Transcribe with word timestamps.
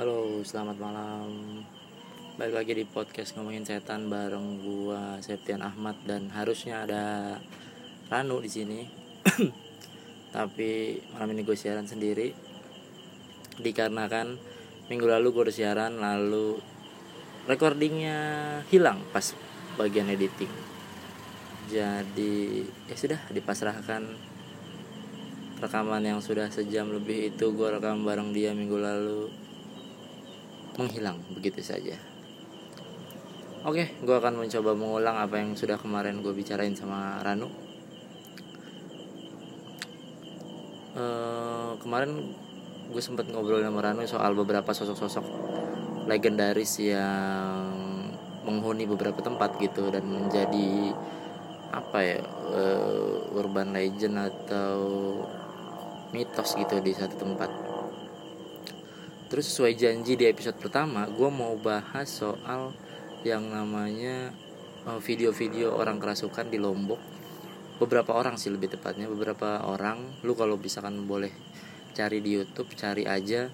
Halo, 0.00 0.40
selamat 0.40 0.80
malam. 0.80 1.60
Balik 2.40 2.56
lagi 2.56 2.72
di 2.72 2.88
podcast 2.88 3.36
ngomongin 3.36 3.68
setan 3.68 4.08
bareng 4.08 4.64
gua 4.64 5.20
Septian 5.20 5.60
Ahmad 5.60 5.92
dan 6.08 6.32
harusnya 6.32 6.88
ada 6.88 7.36
Ranu 8.08 8.40
di 8.40 8.48
sini. 8.48 8.80
Tapi 10.40 10.96
malam 11.12 11.36
ini 11.36 11.44
gue 11.44 11.52
siaran 11.52 11.84
sendiri. 11.84 12.32
Dikarenakan 13.60 14.40
minggu 14.88 15.04
lalu 15.04 15.36
gue 15.36 15.42
udah 15.52 15.56
siaran 15.60 16.00
lalu 16.00 16.56
recordingnya 17.44 18.16
hilang 18.72 19.04
pas 19.12 19.36
bagian 19.76 20.08
editing. 20.08 20.48
Jadi 21.68 22.64
ya 22.88 22.96
sudah 22.96 23.20
dipasrahkan 23.36 24.16
rekaman 25.60 26.08
yang 26.08 26.24
sudah 26.24 26.48
sejam 26.48 26.88
lebih 26.88 27.36
itu 27.36 27.52
gue 27.52 27.68
rekam 27.68 28.00
bareng 28.00 28.32
dia 28.32 28.56
minggu 28.56 28.80
lalu 28.80 29.49
menghilang 30.80 31.20
begitu 31.36 31.60
saja. 31.60 31.92
Oke, 33.60 33.92
gue 34.00 34.16
akan 34.16 34.40
mencoba 34.40 34.72
mengulang 34.72 35.20
apa 35.20 35.36
yang 35.36 35.52
sudah 35.52 35.76
kemarin 35.76 36.24
gue 36.24 36.32
bicarain 36.32 36.72
sama 36.72 37.20
Ranu. 37.20 37.52
Uh, 40.96 41.76
kemarin 41.84 42.32
gue 42.88 43.02
sempat 43.04 43.28
ngobrol 43.28 43.60
sama 43.60 43.84
Ranu 43.84 44.08
soal 44.08 44.32
beberapa 44.32 44.72
sosok-sosok 44.72 45.22
legendaris 46.08 46.80
yang 46.80 47.68
menghuni 48.48 48.88
beberapa 48.88 49.20
tempat 49.20 49.60
gitu 49.60 49.92
dan 49.92 50.08
menjadi 50.08 50.96
apa 51.70 51.98
ya 52.00 52.18
uh, 52.50 53.36
urban 53.36 53.76
legend 53.76 54.18
atau 54.18 54.80
mitos 56.10 56.58
gitu 56.58 56.82
di 56.82 56.90
satu 56.90 57.14
tempat 57.20 57.69
terus 59.30 59.46
sesuai 59.46 59.78
janji 59.78 60.18
di 60.18 60.26
episode 60.26 60.58
pertama 60.58 61.06
gue 61.06 61.30
mau 61.30 61.54
bahas 61.54 62.10
soal 62.10 62.74
yang 63.22 63.46
namanya 63.46 64.34
eh, 64.90 64.98
video-video 64.98 65.70
orang 65.70 66.02
kerasukan 66.02 66.50
di 66.50 66.58
Lombok. 66.58 66.98
Beberapa 67.78 68.10
orang 68.12 68.36
sih 68.36 68.50
lebih 68.50 68.74
tepatnya 68.74 69.06
beberapa 69.06 69.62
orang. 69.64 70.20
Lu 70.26 70.34
kalau 70.34 70.58
bisa 70.58 70.82
kan 70.82 71.06
boleh 71.06 71.30
cari 71.94 72.18
di 72.18 72.42
YouTube 72.42 72.74
cari 72.74 73.06
aja 73.06 73.46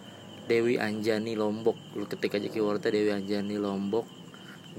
Dewi 0.49 0.81
Anjani 0.81 1.37
Lombok. 1.37 1.77
Lu 1.93 2.09
ketik 2.09 2.41
aja 2.41 2.49
keywordnya 2.49 2.91
Dewi 2.91 3.13
Anjani 3.13 3.61
Lombok 3.61 4.09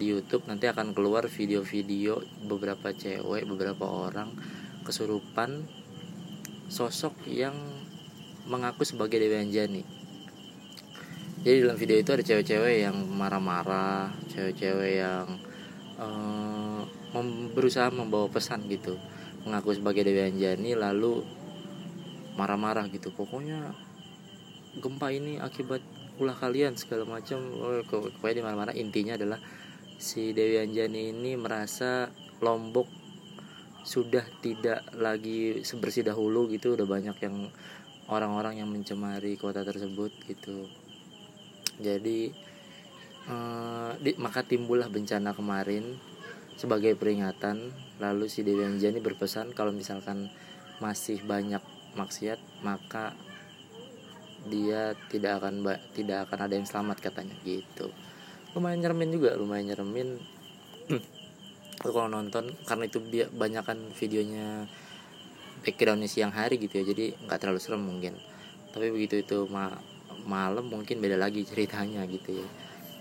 di 0.02 0.10
YouTube 0.14 0.50
nanti 0.50 0.66
akan 0.66 0.98
keluar 0.98 1.30
video-video 1.30 2.22
beberapa 2.50 2.94
cewek 2.94 3.46
beberapa 3.46 3.86
orang 3.86 4.34
kesurupan 4.82 5.66
sosok 6.70 7.14
yang 7.30 7.58
mengaku 8.50 8.86
sebagai 8.86 9.18
Dewi 9.18 9.42
Anjani 9.42 9.97
jadi 11.48 11.64
dalam 11.64 11.80
video 11.80 11.96
itu 12.04 12.12
ada 12.12 12.24
cewek-cewek 12.28 12.84
yang 12.84 13.08
marah-marah 13.08 14.12
cewek-cewek 14.36 15.00
yang 15.00 15.24
uh, 15.96 16.84
berusaha 17.56 17.88
membawa 17.88 18.28
pesan 18.28 18.68
gitu. 18.68 19.00
Mengaku 19.48 19.72
sebagai 19.72 20.04
Dewi 20.04 20.28
Anjani 20.28 20.76
lalu 20.76 21.24
marah-marah 22.36 22.92
gitu. 22.92 23.16
Pokoknya 23.16 23.72
gempa 24.84 25.08
ini 25.16 25.40
akibat 25.40 25.80
ulah 26.20 26.36
kalian 26.36 26.76
segala 26.76 27.08
macam. 27.08 27.40
Oh, 27.64 27.80
pokoknya 27.88 28.36
di 28.36 28.44
marah-marah. 28.44 28.76
Intinya 28.76 29.16
adalah 29.16 29.40
si 29.96 30.36
Dewi 30.36 30.60
Anjani 30.60 31.16
ini 31.16 31.40
merasa 31.40 32.12
Lombok 32.44 32.92
sudah 33.88 34.28
tidak 34.44 34.84
lagi 35.00 35.64
sebersih 35.64 36.04
dahulu 36.04 36.52
gitu. 36.52 36.76
Udah 36.76 36.84
banyak 36.84 37.16
yang 37.24 37.56
orang-orang 38.12 38.60
yang 38.60 38.68
mencemari 38.68 39.40
kota 39.40 39.64
tersebut 39.64 40.12
gitu 40.28 40.87
jadi 41.78 42.34
eh, 43.30 43.92
di, 44.02 44.12
maka 44.18 44.42
timbullah 44.42 44.90
bencana 44.90 45.34
kemarin 45.38 45.98
sebagai 46.58 46.98
peringatan. 46.98 47.72
Lalu 47.98 48.30
si 48.30 48.46
Dewi 48.46 48.66
Anjani 48.66 49.02
berpesan 49.02 49.54
kalau 49.54 49.74
misalkan 49.74 50.30
masih 50.78 51.22
banyak 51.26 51.62
maksiat 51.98 52.38
maka 52.62 53.18
dia 54.46 54.94
tidak 55.10 55.42
akan 55.42 55.66
tidak 55.98 56.30
akan 56.30 56.40
ada 56.50 56.54
yang 56.58 56.68
selamat 56.68 56.98
katanya. 57.02 57.34
Gitu. 57.46 57.90
Lumayan 58.58 58.82
nyeremin 58.82 59.10
juga 59.14 59.38
lumayan 59.38 59.74
nyeremin 59.74 60.18
kalau 61.84 62.10
nonton 62.10 62.54
karena 62.66 62.84
itu 62.90 62.98
dia 63.10 63.30
banyak 63.30 63.62
kan 63.62 63.78
videonya 63.98 64.66
backgroundnya 65.62 66.10
siang 66.10 66.34
hari 66.34 66.58
gitu 66.62 66.82
ya 66.82 66.86
jadi 66.90 67.18
nggak 67.28 67.40
terlalu 67.42 67.60
serem 67.62 67.86
mungkin. 67.86 68.18
Tapi 68.74 68.94
begitu 68.94 69.22
itu 69.22 69.46
ma 69.50 69.74
malam 70.28 70.68
mungkin 70.68 71.00
beda 71.00 71.16
lagi 71.16 71.48
ceritanya 71.48 72.04
gitu 72.06 72.44
ya. 72.44 72.48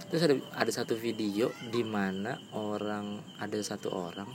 Terus 0.06 0.22
ada 0.22 0.34
ada 0.54 0.70
satu 0.70 0.94
video 0.94 1.50
di 1.69 1.82
mana 1.82 2.38
orang 2.54 3.19
ada 3.42 3.59
satu 3.59 3.91
orang 3.91 4.31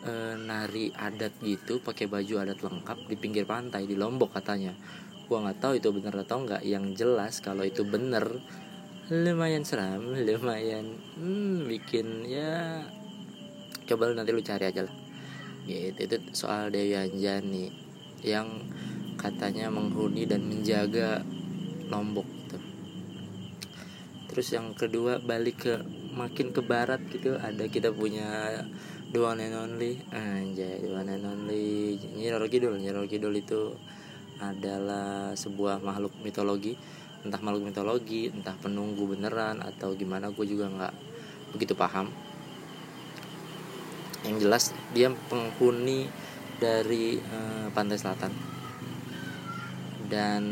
e, 0.00 0.12
nari 0.40 0.88
adat 0.96 1.36
gitu 1.44 1.84
pakai 1.84 2.08
baju 2.08 2.40
adat 2.40 2.64
lengkap 2.64 2.98
di 3.04 3.16
pinggir 3.20 3.44
pantai 3.44 3.84
di 3.84 3.94
Lombok 3.94 4.32
katanya. 4.32 4.72
Gua 5.28 5.44
nggak 5.44 5.60
tahu 5.60 5.72
itu 5.76 5.92
bener 5.92 6.24
atau 6.24 6.40
enggak 6.40 6.64
yang 6.64 6.96
jelas 6.96 7.44
kalau 7.44 7.68
itu 7.68 7.84
bener 7.84 8.40
lumayan 9.12 9.64
seram 9.64 10.16
lumayan 10.28 10.96
hmm, 11.16 11.68
bikin 11.68 12.24
ya 12.28 12.84
coba 13.88 14.08
lu 14.08 14.16
nanti 14.16 14.32
lu 14.32 14.40
cari 14.40 14.72
aja 14.72 14.88
lah. 14.88 14.96
Gitu 15.68 16.00
itu 16.00 16.16
soal 16.32 16.72
Dewi 16.72 16.96
Anjani 16.96 17.68
yang 18.24 18.48
katanya 19.20 19.68
menghuni 19.68 20.24
dan 20.24 20.46
menjaga 20.46 21.20
Lombok 21.88 22.24
gitu. 22.24 22.58
Terus 24.28 24.48
yang 24.54 24.76
kedua 24.76 25.18
balik 25.18 25.66
ke 25.66 25.74
makin 26.14 26.52
ke 26.52 26.60
barat 26.62 27.00
gitu 27.10 27.34
ada 27.40 27.64
kita 27.66 27.90
punya 27.90 28.60
the 29.10 29.18
one 29.18 29.40
and 29.40 29.56
only. 29.56 29.98
Anjay 30.12 30.84
the 30.84 30.92
one 30.92 31.08
and 31.08 31.24
only. 31.24 31.96
Nyi 31.96 32.28
Roro 32.28 32.46
Kidul 32.46 32.76
Nyi 32.78 32.92
Roro 32.92 33.08
Kidul 33.08 33.34
itu 33.34 33.72
adalah 34.38 35.34
sebuah 35.34 35.80
makhluk 35.82 36.14
mitologi. 36.22 36.76
Entah 37.26 37.42
makhluk 37.42 37.66
mitologi 37.66 38.30
entah 38.30 38.54
penunggu 38.60 39.10
beneran 39.10 39.58
atau 39.58 39.96
gimana 39.98 40.30
gue 40.30 40.46
juga 40.46 40.70
nggak 40.70 40.94
begitu 41.56 41.74
paham. 41.74 42.12
Yang 44.22 44.36
jelas 44.44 44.64
dia 44.92 45.08
penghuni 45.32 46.06
dari 46.58 47.18
uh, 47.18 47.70
pantai 47.70 47.98
selatan 47.98 48.57
dan 50.08 50.42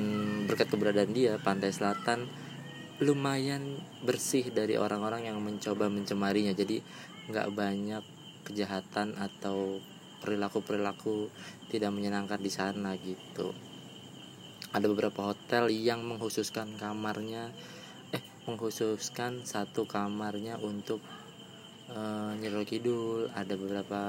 berkat 0.44 0.68
keberadaan 0.68 1.12
dia 1.16 1.40
pantai 1.40 1.72
selatan 1.72 2.28
lumayan 3.00 3.76
bersih 4.04 4.48
dari 4.52 4.80
orang-orang 4.80 5.28
yang 5.28 5.40
mencoba 5.40 5.88
mencemarinya. 5.92 6.56
Jadi 6.56 6.80
nggak 7.28 7.48
banyak 7.52 8.04
kejahatan 8.46 9.18
atau 9.18 9.82
perilaku-perilaku 10.22 11.28
tidak 11.68 11.92
menyenangkan 11.92 12.40
di 12.40 12.48
sana 12.48 12.96
gitu. 12.96 13.52
Ada 14.72 14.86
beberapa 14.88 15.32
hotel 15.32 15.72
yang 15.72 16.04
mengkhususkan 16.04 16.76
kamarnya 16.76 17.52
eh 18.12 18.22
mengkhususkan 18.48 19.44
satu 19.44 19.84
kamarnya 19.84 20.56
untuk 20.60 21.00
uh, 21.92 22.32
Nyirol 22.38 22.64
Kidul. 22.64 23.20
Ada 23.32 23.56
beberapa 23.60 24.02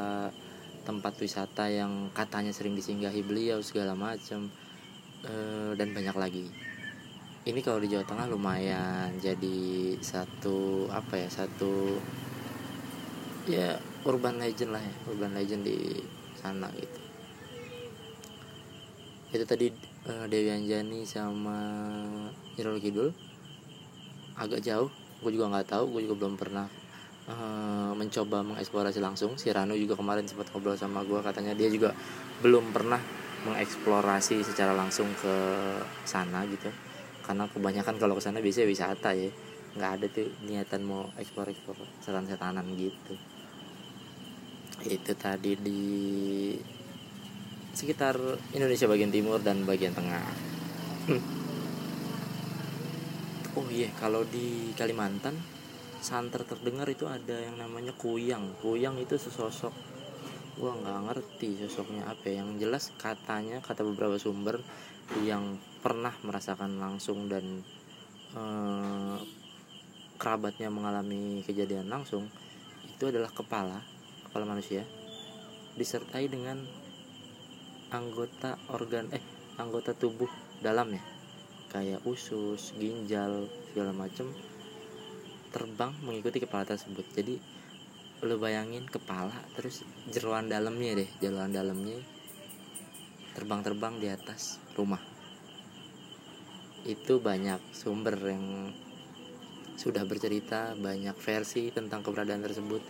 tempat 0.88 1.20
wisata 1.20 1.68
yang 1.68 2.08
katanya 2.16 2.56
sering 2.56 2.72
disinggahi 2.72 3.20
beliau 3.20 3.60
segala 3.60 3.92
macam 4.00 4.48
Eh, 5.28 5.72
dan 5.76 5.92
banyak 5.92 6.16
lagi. 6.16 6.48
Ini 7.48 7.60
kalau 7.60 7.84
di 7.84 7.92
Jawa 7.92 8.08
Tengah 8.08 8.32
lumayan 8.32 9.12
jadi 9.20 9.60
satu 10.00 10.88
apa 10.88 11.20
ya 11.20 11.28
satu 11.28 12.00
ya 13.48 13.76
urban 14.04 14.40
legend 14.40 14.76
lah 14.76 14.84
ya 14.84 14.94
urban 15.12 15.36
legend 15.36 15.68
di 15.68 16.00
sana 16.40 16.72
gitu. 16.76 17.00
Itu 19.36 19.44
tadi 19.44 19.68
uh, 20.08 20.32
Dewi 20.32 20.48
Anjani 20.48 21.04
sama 21.04 21.60
Irul 22.56 22.80
Kidul. 22.80 23.12
Agak 24.40 24.64
jauh 24.64 24.88
gue 25.24 25.32
juga 25.36 25.52
nggak 25.52 25.76
tahu 25.76 25.92
gue 25.92 26.08
juga 26.08 26.16
belum 26.24 26.36
pernah 26.40 26.68
uh, 27.28 27.92
mencoba 27.96 28.48
mengeksplorasi 28.48 29.04
langsung. 29.04 29.36
Si 29.36 29.52
Rano 29.52 29.76
juga 29.76 30.00
kemarin 30.00 30.24
sempat 30.24 30.48
ngobrol 30.56 30.80
sama 30.80 31.04
gue 31.04 31.20
katanya 31.20 31.52
dia 31.52 31.68
juga 31.68 31.92
belum 32.40 32.72
pernah 32.72 33.27
mengeksplorasi 33.46 34.42
secara 34.42 34.74
langsung 34.74 35.12
ke 35.20 35.36
sana 36.08 36.48
gitu. 36.50 36.72
Karena 37.22 37.46
kebanyakan 37.52 38.00
kalau 38.00 38.16
ke 38.18 38.24
sana 38.24 38.42
biasanya 38.42 38.72
wisata 38.72 39.12
ya. 39.14 39.30
Nggak 39.78 39.92
ada 40.00 40.06
tuh 40.10 40.32
niatan 40.48 40.82
mau 40.88 41.06
eksplor 41.22 41.54
eksplor 41.54 41.78
setan 42.02 42.26
setanan 42.26 42.66
gitu. 42.74 43.14
Itu 44.88 45.12
tadi 45.14 45.54
di 45.60 45.82
sekitar 47.78 48.18
Indonesia 48.58 48.90
bagian 48.90 49.14
timur 49.14 49.38
dan 49.38 49.62
bagian 49.68 49.94
tengah. 49.94 50.26
Oh 53.58 53.66
iya 53.74 53.90
yeah, 53.90 53.92
kalau 53.98 54.22
di 54.26 54.74
Kalimantan 54.78 55.34
santer 55.98 56.46
terdengar 56.46 56.86
itu 56.90 57.10
ada 57.10 57.38
yang 57.38 57.58
namanya 57.58 57.90
kuyang. 57.98 58.54
Kuyang 58.62 59.02
itu 59.02 59.18
sesosok 59.18 59.97
gua 60.58 60.74
nggak 60.74 61.00
ngerti 61.10 61.62
sosoknya 61.66 62.10
apa 62.10 62.34
ya. 62.34 62.42
yang 62.42 62.58
jelas 62.58 62.90
katanya 62.98 63.62
kata 63.62 63.86
beberapa 63.86 64.18
sumber 64.18 64.60
yang 65.24 65.56
pernah 65.80 66.12
merasakan 66.26 66.82
langsung 66.82 67.30
dan 67.32 67.64
eh, 68.36 69.18
kerabatnya 70.18 70.74
mengalami 70.74 71.46
kejadian 71.46 71.88
langsung 71.88 72.28
itu 72.90 73.04
adalah 73.08 73.30
kepala 73.30 73.80
kepala 74.28 74.50
manusia 74.50 74.84
disertai 75.78 76.26
dengan 76.26 76.58
anggota 77.94 78.58
organ 78.74 79.08
eh 79.14 79.24
anggota 79.62 79.94
tubuh 79.94 80.28
dalamnya 80.60 81.00
kayak 81.70 82.02
usus 82.04 82.74
ginjal 82.76 83.46
segala 83.72 83.94
macam 83.94 84.34
terbang 85.54 85.94
mengikuti 86.04 86.42
kepala 86.42 86.66
tersebut 86.66 87.06
jadi 87.14 87.38
lo 88.26 88.42
bayangin 88.42 88.90
kepala 88.90 89.36
terus 89.54 89.86
jeruan 90.10 90.50
dalamnya 90.50 91.06
deh 91.06 91.10
jeruan 91.22 91.54
dalamnya 91.54 92.02
terbang-terbang 93.38 94.02
di 94.02 94.10
atas 94.10 94.58
rumah. 94.74 94.98
Itu 96.82 97.22
banyak 97.22 97.62
sumber 97.70 98.18
yang 98.18 98.74
sudah 99.78 100.02
bercerita 100.10 100.74
banyak 100.74 101.14
versi 101.14 101.70
tentang 101.70 102.02
keberadaan 102.02 102.42
tersebut. 102.42 102.82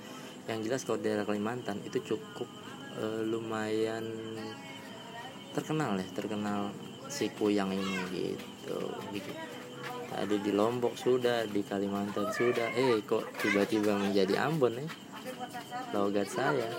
Yang 0.48 0.60
jelas 0.72 0.82
kalau 0.88 1.04
daerah 1.04 1.28
Kalimantan 1.28 1.84
itu 1.84 2.00
cukup 2.16 2.48
e, 2.96 3.28
lumayan 3.28 4.08
terkenal 5.52 6.00
ya 6.00 6.08
terkenal 6.16 6.72
si 7.12 7.28
kuyang 7.36 7.76
ini 7.76 8.00
gitu, 8.16 8.80
gitu. 9.12 9.32
Tadi 10.08 10.40
di 10.40 10.56
Lombok 10.56 10.96
sudah 10.96 11.44
di 11.44 11.60
Kalimantan 11.60 12.32
sudah. 12.32 12.72
Eh 12.72 13.04
kok 13.04 13.28
tiba-tiba 13.44 14.00
menjadi 14.00 14.48
Ambon 14.48 14.80
ya 14.80 14.88
logat 15.96 16.28
saya. 16.28 16.70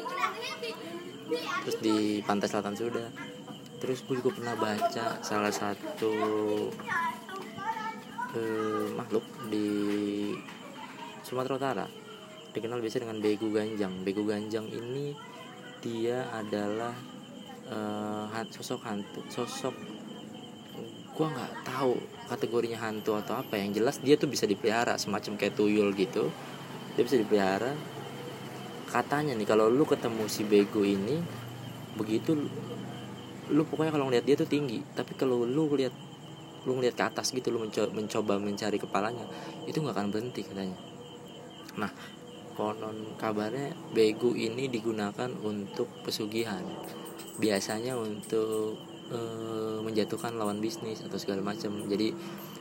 Terus 1.64 1.76
di 1.84 1.96
pantai 2.24 2.48
selatan 2.48 2.74
sudah. 2.76 3.08
Terus 3.78 4.02
gue 4.02 4.18
juga 4.18 4.34
pernah 4.34 4.54
baca 4.58 5.22
salah 5.22 5.54
satu 5.54 6.12
eh, 8.34 8.86
makhluk 8.96 9.24
di 9.52 9.68
Sumatera 11.22 11.54
Utara. 11.56 11.86
Dikenal 12.50 12.82
biasa 12.82 13.04
dengan 13.04 13.22
begu 13.22 13.54
ganjang. 13.54 13.94
Begu 14.02 14.24
ganjang 14.26 14.66
ini 14.66 15.14
dia 15.78 16.26
adalah 16.34 16.96
eh, 17.70 18.44
sosok 18.50 18.80
hantu 18.82 19.20
sosok 19.30 19.74
gue 21.18 21.26
nggak 21.26 21.66
tahu 21.66 21.98
kategorinya 22.30 22.78
hantu 22.78 23.18
atau 23.18 23.42
apa. 23.42 23.58
Yang 23.58 23.82
jelas 23.82 23.96
dia 23.98 24.14
tuh 24.14 24.30
bisa 24.30 24.46
dipelihara 24.46 24.94
semacam 24.98 25.34
kayak 25.34 25.58
tuyul 25.58 25.90
gitu. 25.98 26.30
Dia 26.94 27.02
bisa 27.02 27.18
dipelihara 27.18 27.74
katanya 28.88 29.36
nih 29.36 29.48
kalau 29.48 29.68
lu 29.68 29.84
ketemu 29.84 30.24
si 30.26 30.42
bego 30.48 30.82
ini 30.82 31.20
begitu 31.96 32.36
lu 33.48 33.62
pokoknya 33.64 33.92
kalau 33.96 34.06
ngeliat 34.08 34.24
dia 34.24 34.36
tuh 34.36 34.48
tinggi. 34.48 34.80
Tapi 34.92 35.16
kalau 35.16 35.44
lu 35.44 35.68
lihat 35.76 35.92
lu 36.68 36.76
ngeliat 36.76 36.94
ke 36.96 37.04
atas 37.04 37.32
gitu 37.32 37.48
lu 37.48 37.64
mencoba, 37.64 37.88
mencoba 37.94 38.34
mencari 38.36 38.76
kepalanya 38.76 39.24
itu 39.64 39.80
nggak 39.80 39.94
akan 39.96 40.08
berhenti 40.12 40.44
katanya. 40.44 40.76
Nah 41.80 41.90
konon 42.58 43.14
kabarnya 43.14 43.72
bego 43.94 44.34
ini 44.34 44.68
digunakan 44.68 45.30
untuk 45.46 45.88
pesugihan. 46.02 46.60
Biasanya 47.38 47.94
untuk 47.94 48.74
e, 49.08 49.18
menjatuhkan 49.86 50.34
lawan 50.34 50.58
bisnis 50.58 51.00
atau 51.06 51.16
segala 51.16 51.40
macam. 51.40 51.86
Jadi 51.86 52.12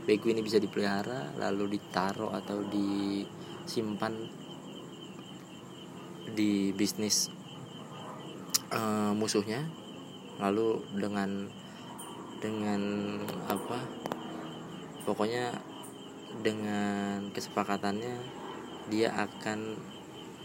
bego 0.06 0.30
ini 0.30 0.46
bisa 0.46 0.62
dipelihara 0.62 1.36
lalu 1.42 1.76
ditaruh 1.76 2.32
atau 2.32 2.64
disimpan 2.70 4.14
di 6.34 6.76
bisnis 6.76 7.32
e, 8.72 8.82
musuhnya. 9.16 9.64
Lalu 10.38 10.84
dengan 10.94 11.50
dengan 12.38 12.82
apa 13.50 13.82
pokoknya 15.08 15.50
dengan 16.46 17.34
kesepakatannya 17.34 18.16
dia 18.94 19.10
akan 19.16 19.60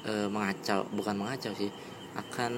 e, 0.06 0.12
mengacau 0.32 0.88
bukan 0.96 1.16
mengacau 1.18 1.52
sih 1.52 1.68
akan 2.12 2.52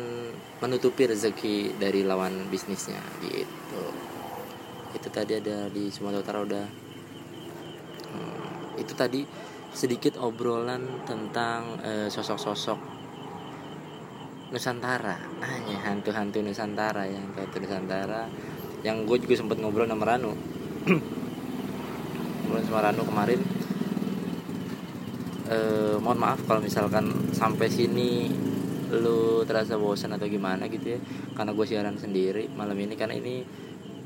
menutupi 0.59 1.07
rezeki 1.07 1.79
dari 1.79 2.03
lawan 2.03 2.51
bisnisnya 2.51 2.99
gitu. 3.23 3.85
Itu 4.95 5.09
tadi 5.11 5.39
ada 5.39 5.71
di 5.71 5.91
Sumatera 5.91 6.23
Utara 6.23 6.39
udah. 6.43 6.67
Hmm, 8.11 8.79
itu 8.79 8.95
tadi 8.99 9.23
sedikit 9.75 10.19
obrolan 10.23 11.03
tentang 11.03 11.83
sosok 12.11 12.39
sosok-sosok 12.39 12.94
Nusantara. 14.55 15.19
Hanya 15.43 15.83
hantu-hantu 15.83 16.39
Nusantara 16.39 17.03
ya 17.11 17.19
hantu 17.19 17.59
Nusantara. 17.59 18.31
Yang 18.87 18.97
gue 19.11 19.19
juga 19.27 19.35
sempat 19.43 19.59
ngobrol 19.59 19.91
sama 19.91 20.07
Ranu. 20.07 20.31
Ngobrol 22.47 22.63
sama 22.63 22.81
Ranu 22.87 23.03
kemarin. 23.03 23.41
E, 25.51 25.59
mohon 25.99 26.19
maaf 26.23 26.39
kalau 26.47 26.63
misalkan 26.63 27.35
sampai 27.35 27.67
sini 27.67 28.31
lu 28.95 29.43
terasa 29.43 29.75
bosan 29.75 30.15
atau 30.15 30.31
gimana 30.31 30.71
gitu 30.71 30.95
ya. 30.95 30.99
Karena 31.35 31.51
gue 31.51 31.67
siaran 31.67 31.99
sendiri 31.99 32.47
malam 32.55 32.79
ini 32.79 32.95
karena 32.95 33.19
ini 33.19 33.43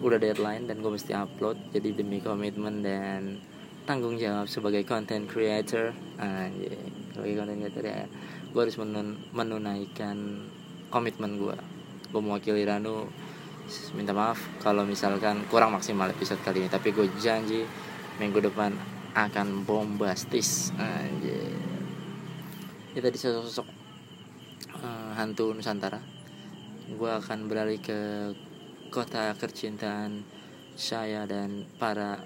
udah 0.00 0.16
deadline 0.16 0.64
dan 0.64 0.80
gue 0.80 0.88
mesti 0.88 1.12
upload. 1.12 1.76
Jadi 1.76 1.92
demi 1.92 2.24
komitmen 2.24 2.80
dan 2.80 3.36
tanggung 3.84 4.16
jawab 4.16 4.48
sebagai 4.48 4.88
content 4.88 5.28
creator. 5.28 5.92
Aja 6.16 6.72
sebagai 7.18 7.34
content 7.34 7.58
creator 7.66 7.84
ya 7.84 8.06
gue 8.52 8.60
harus 8.60 8.76
menun 8.80 9.18
menunaikan 9.36 10.48
komitmen 10.88 11.36
gue 11.36 11.56
gue 12.08 12.20
mewakili 12.24 12.64
Ranu 12.64 13.08
minta 13.92 14.16
maaf 14.16 14.40
kalau 14.64 14.88
misalkan 14.88 15.44
kurang 15.52 15.76
maksimal 15.76 16.08
episode 16.08 16.40
kali 16.40 16.64
ini 16.64 16.68
tapi 16.72 16.96
gue 16.96 17.04
janji 17.20 17.68
minggu 18.16 18.40
depan 18.40 18.72
akan 19.12 19.66
bombastis. 19.66 20.70
Aja 20.78 21.40
ya 22.96 23.00
tadi 23.04 23.14
sosok-sosok 23.14 23.68
uh, 24.82 25.12
hantu 25.14 25.54
Nusantara. 25.54 26.00
Gue 26.88 27.10
akan 27.12 27.46
beralih 27.46 27.78
ke 27.78 28.32
kota 28.88 29.36
kecintaan 29.36 30.24
saya 30.72 31.28
dan 31.28 31.68
para 31.76 32.24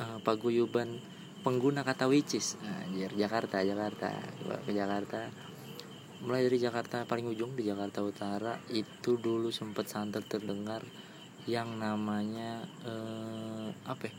uh, 0.00 0.18
paguyuban 0.24 0.98
pengguna 1.40 1.80
kata 1.80 2.04
wicis 2.06 2.60
anjir 2.60 3.12
Jakarta 3.16 3.64
Jakarta 3.64 4.12
gua 4.44 4.60
ke 4.60 4.72
Jakarta 4.76 5.32
mulai 6.20 6.44
dari 6.44 6.60
Jakarta 6.60 7.08
paling 7.08 7.32
ujung 7.32 7.56
di 7.56 7.64
Jakarta 7.64 8.04
Utara 8.04 8.60
itu 8.68 9.16
dulu 9.16 9.48
sempat 9.48 9.88
santer 9.88 10.20
terdengar 10.28 10.84
yang 11.48 11.80
namanya 11.80 12.60
uh, 12.84 13.72
apa 13.88 14.12
ya? 14.12 14.14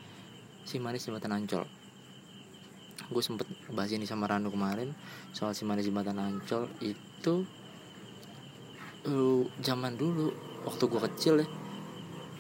si 0.66 0.82
manis 0.82 1.06
jembatan 1.06 1.38
Ancol 1.38 1.66
gue 3.12 3.24
sempet 3.24 3.46
bahas 3.70 3.92
ini 3.94 4.10
sama 4.10 4.26
Ranu 4.26 4.50
kemarin 4.50 4.96
soal 5.36 5.54
si 5.54 5.62
manis 5.62 5.86
jembatan 5.86 6.18
Ancol 6.18 6.66
itu 6.82 7.46
uh, 9.06 9.44
zaman 9.62 9.94
dulu 9.94 10.34
waktu 10.66 10.84
gue 10.90 11.02
kecil 11.12 11.36
ya 11.46 11.48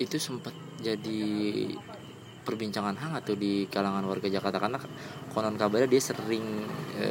itu 0.02 0.18
sempat 0.18 0.58
jadi 0.82 1.22
perbincangan 2.42 2.98
hangat 2.98 3.24
tuh 3.26 3.38
di 3.38 3.66
kalangan 3.70 4.06
warga 4.06 4.28
Jakarta. 4.28 4.58
Karena 4.58 4.80
konon 5.32 5.56
kabarnya 5.56 5.88
dia 5.90 6.02
sering 6.02 6.66
e, 6.98 7.08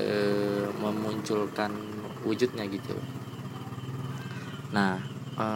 memunculkan 0.79 1.73
wujudnya 2.27 2.67
gitu. 2.69 2.95
Nah 4.75 4.99
e, 5.35 5.47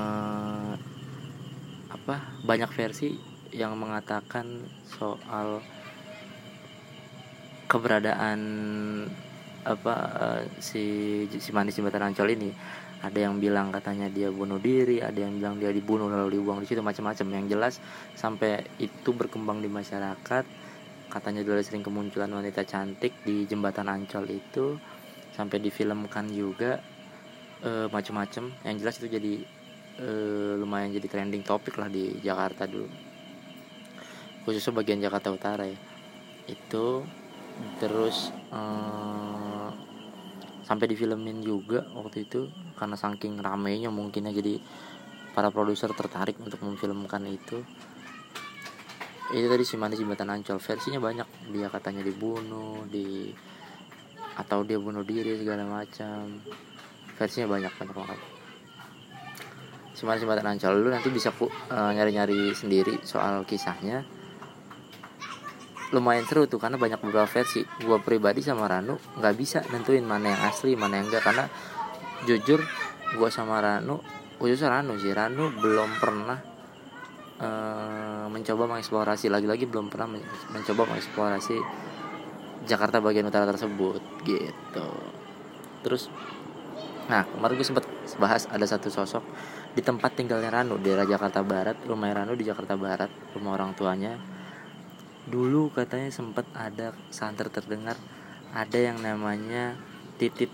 apa 1.92 2.16
banyak 2.44 2.70
versi 2.74 3.16
yang 3.54 3.78
mengatakan 3.78 4.66
soal 4.84 5.62
keberadaan 7.70 8.40
apa 9.64 9.94
uh, 9.96 10.40
si 10.60 11.24
si 11.32 11.50
manis 11.50 11.80
jembatan 11.80 12.12
Ancol 12.12 12.36
ini 12.36 12.52
ada 13.04 13.18
yang 13.20 13.36
bilang 13.36 13.68
katanya 13.68 14.08
dia 14.08 14.32
bunuh 14.32 14.56
diri 14.56 15.04
ada 15.04 15.20
yang 15.20 15.36
bilang 15.36 15.60
dia 15.60 15.68
dibunuh 15.68 16.08
lalu 16.08 16.40
dibuang. 16.40 16.64
Di 16.64 16.72
situ 16.72 16.80
macam-macam. 16.80 17.26
Yang 17.36 17.46
jelas 17.52 17.74
sampai 18.16 18.64
itu 18.80 19.12
berkembang 19.12 19.60
di 19.60 19.68
masyarakat 19.68 20.44
katanya 21.12 21.44
dulu 21.44 21.60
sering 21.60 21.84
kemunculan 21.84 22.32
wanita 22.32 22.64
cantik 22.64 23.12
di 23.22 23.44
jembatan 23.44 23.86
Ancol 23.86 24.24
itu 24.34 24.80
sampai 25.36 25.60
difilmkan 25.60 26.32
juga 26.32 26.80
e, 27.60 27.92
macam-macam. 27.92 28.50
Yang 28.64 28.76
jelas 28.80 28.94
itu 29.04 29.08
jadi 29.12 29.34
e, 30.00 30.08
lumayan 30.56 30.96
jadi 30.96 31.06
trending 31.06 31.44
topik 31.44 31.76
lah 31.76 31.92
di 31.92 32.16
Jakarta 32.24 32.64
dulu. 32.64 32.88
Khususnya 34.48 34.80
bagian 34.80 35.04
Jakarta 35.04 35.28
Utara 35.28 35.68
ya. 35.68 35.76
Itu 36.48 37.04
terus 37.84 38.32
e, 38.48 38.60
sampai 40.64 40.88
difilmin 40.88 41.44
juga 41.44 41.84
waktu 41.92 42.24
itu 42.24 42.48
karena 42.80 42.96
saking 42.96 43.38
ramenya 43.38 43.92
mungkinnya 43.92 44.32
jadi 44.32 44.56
para 45.36 45.52
produser 45.52 45.92
tertarik 45.92 46.40
untuk 46.40 46.58
memfilmkan 46.64 47.20
itu. 47.28 47.60
Itu 49.34 49.46
tadi 49.50 49.64
si 49.66 49.74
manis 49.76 50.00
jembatan 50.00 50.30
ancol. 50.30 50.62
Versinya 50.62 51.00
banyak. 51.02 51.28
Dia 51.52 51.68
katanya 51.68 52.06
dibunuh 52.06 52.86
di 52.88 53.34
atau 54.34 54.66
dia 54.66 54.78
bunuh 54.78 55.02
diri 55.02 55.38
segala 55.38 55.66
macam. 55.66 56.38
Versinya 57.18 57.50
banyak 57.50 57.72
banyak 57.74 57.94
banget. 57.94 58.20
Si 59.94 60.02
manis 60.06 60.22
jembatan 60.22 60.48
ancol 60.54 60.72
lu 60.80 60.88
nanti 60.88 61.10
bisa 61.10 61.34
uh, 61.34 61.90
nyari-nyari 61.92 62.54
sendiri 62.54 63.02
soal 63.02 63.42
kisahnya 63.44 64.06
lumayan 65.92 66.24
seru 66.24 66.48
tuh 66.48 66.62
karena 66.62 66.80
banyak 66.80 67.02
beberapa 67.02 67.28
versi. 67.28 67.66
Gue 67.82 67.98
pribadi 68.00 68.40
sama 68.40 68.70
Ranu 68.70 68.96
nggak 69.20 69.34
bisa 69.36 69.58
nentuin 69.74 70.06
mana 70.06 70.32
yang 70.32 70.42
asli 70.48 70.78
mana 70.78 71.00
yang 71.00 71.10
enggak 71.10 71.24
karena 71.26 71.44
jujur 72.24 72.60
gue 73.14 73.28
sama 73.28 73.60
Ranu 73.60 74.00
khususnya 74.40 74.80
Ranu 74.80 74.96
sih 74.96 75.12
Ranu 75.12 75.52
belum 75.60 75.90
pernah 76.00 76.38
uh, 77.42 78.26
mencoba 78.30 78.70
mengeksplorasi. 78.76 79.28
Lagi-lagi 79.28 79.68
belum 79.68 79.92
pernah 79.92 80.16
men 80.16 80.22
mencoba 80.54 80.88
mengeksplorasi 80.94 81.56
Jakarta 82.64 83.02
bagian 83.04 83.28
utara 83.28 83.44
tersebut 83.44 84.00
gitu. 84.24 84.88
Terus 85.84 86.08
nah 87.04 87.28
kemarin 87.28 87.60
gue 87.60 87.66
sempat 87.68 87.84
bahas 88.16 88.48
ada 88.48 88.64
satu 88.64 88.88
sosok 88.88 89.20
di 89.76 89.84
tempat 89.84 90.16
tinggalnya 90.16 90.48
Ranu 90.48 90.80
di 90.80 90.88
Jakarta 90.88 91.44
Barat 91.44 91.76
rumah 91.84 92.08
Ranu 92.08 92.32
di 92.32 92.48
Jakarta 92.48 92.80
Barat 92.80 93.10
rumah 93.36 93.60
orang 93.60 93.76
tuanya 93.76 94.16
dulu 95.24 95.72
katanya 95.72 96.12
sempat 96.12 96.44
ada 96.52 96.92
santer 97.08 97.48
terdengar 97.48 97.96
ada 98.54 98.78
yang 98.78 99.00
namanya 99.00 99.74
titit 100.20 100.52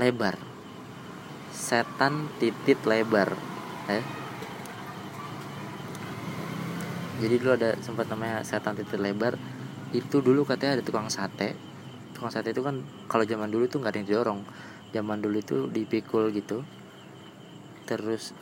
lebar. 0.00 0.34
Setan 1.54 2.26
titit 2.40 2.82
lebar 2.88 3.36
eh? 3.86 4.04
Jadi 7.18 7.34
dulu 7.38 7.52
ada 7.54 7.74
sempat 7.82 8.06
namanya 8.10 8.42
setan 8.42 8.74
titit 8.74 8.98
lebar. 8.98 9.38
Itu 9.94 10.18
dulu 10.18 10.42
katanya 10.48 10.80
ada 10.80 10.84
tukang 10.84 11.10
sate. 11.10 11.54
Tukang 12.14 12.32
sate 12.34 12.50
itu 12.50 12.62
kan 12.64 12.82
kalau 13.06 13.22
zaman 13.22 13.50
dulu 13.50 13.70
tuh 13.70 13.82
nggak 13.82 13.92
ada 13.92 13.98
yang 14.00 14.08
didorong. 14.08 14.40
Zaman 14.90 15.18
dulu 15.20 15.36
itu 15.38 15.56
dipikul 15.68 16.30
gitu. 16.32 16.66
Terus 17.84 18.32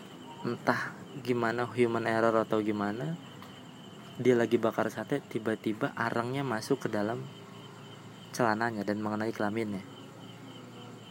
entah 0.45 0.95
gimana 1.25 1.65
human 1.69 2.05
error 2.05 2.45
atau 2.45 2.61
gimana 2.61 3.17
dia 4.17 4.33
lagi 4.33 4.57
bakar 4.57 4.89
sate 4.89 5.21
tiba-tiba 5.21 5.93
arangnya 5.93 6.41
masuk 6.41 6.85
ke 6.85 6.89
dalam 6.89 7.21
celananya 8.33 8.81
dan 8.81 9.05
mengenai 9.05 9.29
kelaminnya. 9.29 9.85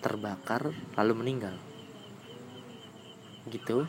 Terbakar 0.02 0.74
lalu 0.98 1.14
meninggal. 1.14 1.54
Gitu. 3.46 3.86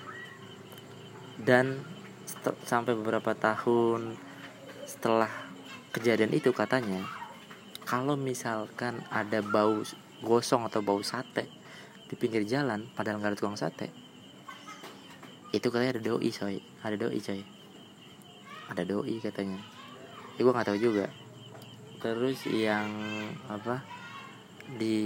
Dan 1.41 1.81
sampai 2.69 2.93
beberapa 2.93 3.33
tahun 3.33 4.21
setelah 4.85 5.33
kejadian 5.97 6.37
itu 6.37 6.53
katanya 6.53 7.01
kalau 7.89 8.21
misalkan 8.21 9.01
ada 9.09 9.41
bau 9.41 9.81
gosong 10.21 10.69
atau 10.69 10.85
bau 10.85 11.01
sate 11.01 11.49
di 12.05 12.15
pinggir 12.21 12.45
jalan 12.45 12.85
padahal 12.93 13.19
nggak 13.19 13.33
ada 13.33 13.39
tukang 13.41 13.57
sate 13.57 13.89
itu 15.57 15.73
katanya 15.73 15.97
ada 15.97 16.03
doi 16.05 16.29
coy. 16.29 16.61
Ada 16.85 16.97
doi 17.01 17.21
coy 17.23 17.56
ada 18.71 18.83
doi 18.83 19.19
katanya 19.23 19.61
ya 20.37 20.41
gue 20.45 20.53
nggak 20.53 20.69
tahu 20.69 20.79
juga 20.79 21.07
terus 22.03 22.45
yang 22.51 22.87
apa 23.49 23.83
di 24.77 24.99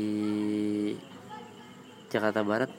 Jakarta 2.10 2.42
Barat 2.42 2.70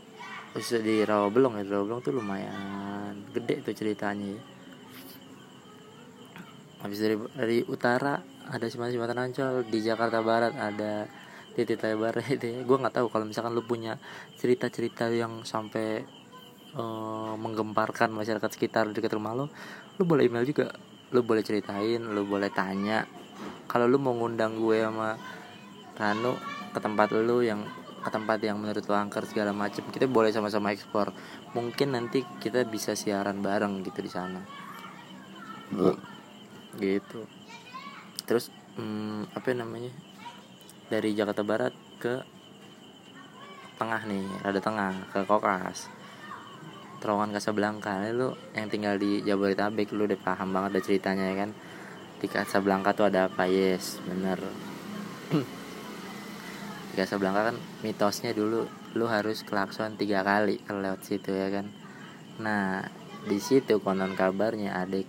khusus 0.51 0.83
di 0.83 1.05
Rawabelong 1.07 1.61
ya 1.61 1.63
Rawabelong 1.63 2.01
tuh 2.03 2.11
lumayan 2.11 3.15
gede 3.31 3.63
tuh 3.63 3.71
ceritanya 3.71 4.35
ya. 4.35 4.41
habis 6.83 6.99
dari 6.99 7.15
dari 7.37 7.57
utara 7.63 8.19
ada 8.51 8.65
Sumatera 8.67 8.91
Jembatan 8.91 9.19
Ancol 9.21 9.55
di 9.69 9.79
Jakarta 9.79 10.19
Barat 10.19 10.51
ada 10.57 11.07
titik 11.55 11.79
lebar 11.83 12.19
itu 12.35 12.45
ya. 12.47 12.59
gue 12.67 12.77
nggak 12.77 12.95
tahu 12.99 13.07
kalau 13.07 13.23
misalkan 13.23 13.55
lu 13.55 13.63
punya 13.63 13.95
cerita-cerita 14.35 15.07
yang 15.07 15.47
sampai 15.47 16.03
uh, 16.75 17.35
menggemparkan 17.39 18.11
masyarakat 18.11 18.49
sekitar 18.51 18.91
dekat 18.91 19.15
rumah 19.15 19.35
lo 19.35 19.45
lu 20.01 20.09
boleh 20.09 20.25
email 20.25 20.41
juga. 20.49 20.73
Lu 21.13 21.21
boleh 21.21 21.45
ceritain 21.45 22.01
lu 22.01 22.25
boleh 22.25 22.49
tanya. 22.49 23.05
Kalau 23.69 23.85
lu 23.85 24.01
mau 24.01 24.17
ngundang 24.17 24.57
gue 24.57 24.81
sama 24.81 25.13
Rano 25.93 26.33
ke 26.73 26.81
tempat 26.81 27.13
lu 27.13 27.45
yang 27.45 27.61
ke 28.01 28.09
tempat 28.09 28.41
yang 28.41 28.57
menurut 28.57 28.81
lu 28.81 28.97
angker 28.97 29.21
segala 29.29 29.53
macam 29.53 29.85
kita 29.93 30.09
boleh 30.09 30.33
sama-sama 30.33 30.73
ekspor 30.73 31.13
mungkin 31.53 31.93
nanti 31.93 32.25
kita 32.41 32.65
bisa 32.65 32.97
siaran 32.97 33.45
bareng 33.45 33.85
gitu 33.85 34.01
di 34.01 34.09
sana. 34.09 34.41
Gitu. 36.81 37.21
Terus 38.25 38.49
hmm, 38.81 39.37
apa 39.37 39.53
namanya? 39.53 39.93
Dari 40.89 41.13
Jakarta 41.13 41.45
Barat 41.45 41.71
ke 42.01 42.25
tengah 43.77 44.01
nih 44.09 44.25
rada 44.41 44.61
tengah 44.61 44.93
ke 45.13 45.25
Kokas 45.25 46.00
terowongan 47.01 47.33
Casablanca. 47.33 47.97
Lu 48.13 48.37
yang 48.53 48.69
tinggal 48.69 49.01
di 49.01 49.25
Jabodetabek 49.25 49.89
lu 49.91 50.05
udah 50.05 50.21
paham 50.21 50.53
banget 50.53 50.77
ada 50.77 50.81
ceritanya 50.85 51.25
ya 51.33 51.35
kan? 51.43 51.51
Di 52.21 52.27
Casablanca 52.29 52.93
tuh 52.93 53.09
ada 53.09 53.25
apa? 53.25 53.49
Yes 53.49 53.97
bener. 54.05 54.37
Di 56.93 56.95
Casablanca 56.95 57.49
kan 57.49 57.57
mitosnya 57.81 58.37
dulu 58.37 58.69
lu 58.93 59.05
harus 59.09 59.41
klakson 59.41 59.97
tiga 59.97 60.21
kali 60.21 60.61
kalau 60.61 60.85
lewat 60.85 61.01
situ 61.01 61.33
ya 61.33 61.49
kan? 61.49 61.65
Nah 62.37 62.85
di 63.25 63.37
situ 63.41 63.81
konon 63.81 64.13
kabarnya 64.13 64.77
adik 64.81 65.05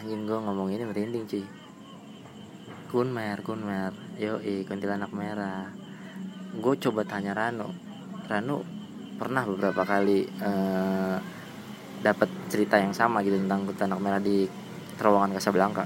anjing 0.00 0.24
gue 0.24 0.38
ngomong 0.40 0.72
ini 0.72 0.88
merinding 0.88 1.28
cuy. 1.28 1.44
Kunmer 2.88 3.36
kunmer 3.44 3.92
yo 4.16 4.40
kuntilanak 4.64 5.12
merah. 5.12 5.68
Gue 6.56 6.74
coba 6.80 7.04
tanya 7.04 7.36
Rano 7.36 7.90
Rano 8.30 8.79
pernah 9.20 9.44
beberapa 9.44 9.84
kali 9.84 10.24
uh, 10.40 11.20
dapat 12.00 12.32
cerita 12.48 12.80
yang 12.80 12.96
sama 12.96 13.20
gitu 13.20 13.36
tentang 13.44 13.68
anak 13.68 14.00
merah 14.00 14.16
di 14.16 14.48
terowongan 14.96 15.36
Casablanca. 15.36 15.84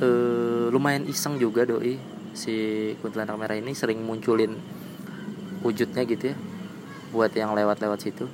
uh, 0.00 0.66
lumayan 0.74 1.04
iseng 1.04 1.36
juga 1.36 1.68
doi 1.68 2.00
si 2.32 2.56
kuntilanak 3.04 3.36
merah 3.36 3.60
ini 3.60 3.76
sering 3.76 4.00
munculin 4.00 4.56
wujudnya 5.60 6.08
gitu 6.08 6.32
ya 6.32 6.36
buat 7.12 7.36
yang 7.36 7.52
lewat-lewat 7.52 8.00
situ. 8.00 8.24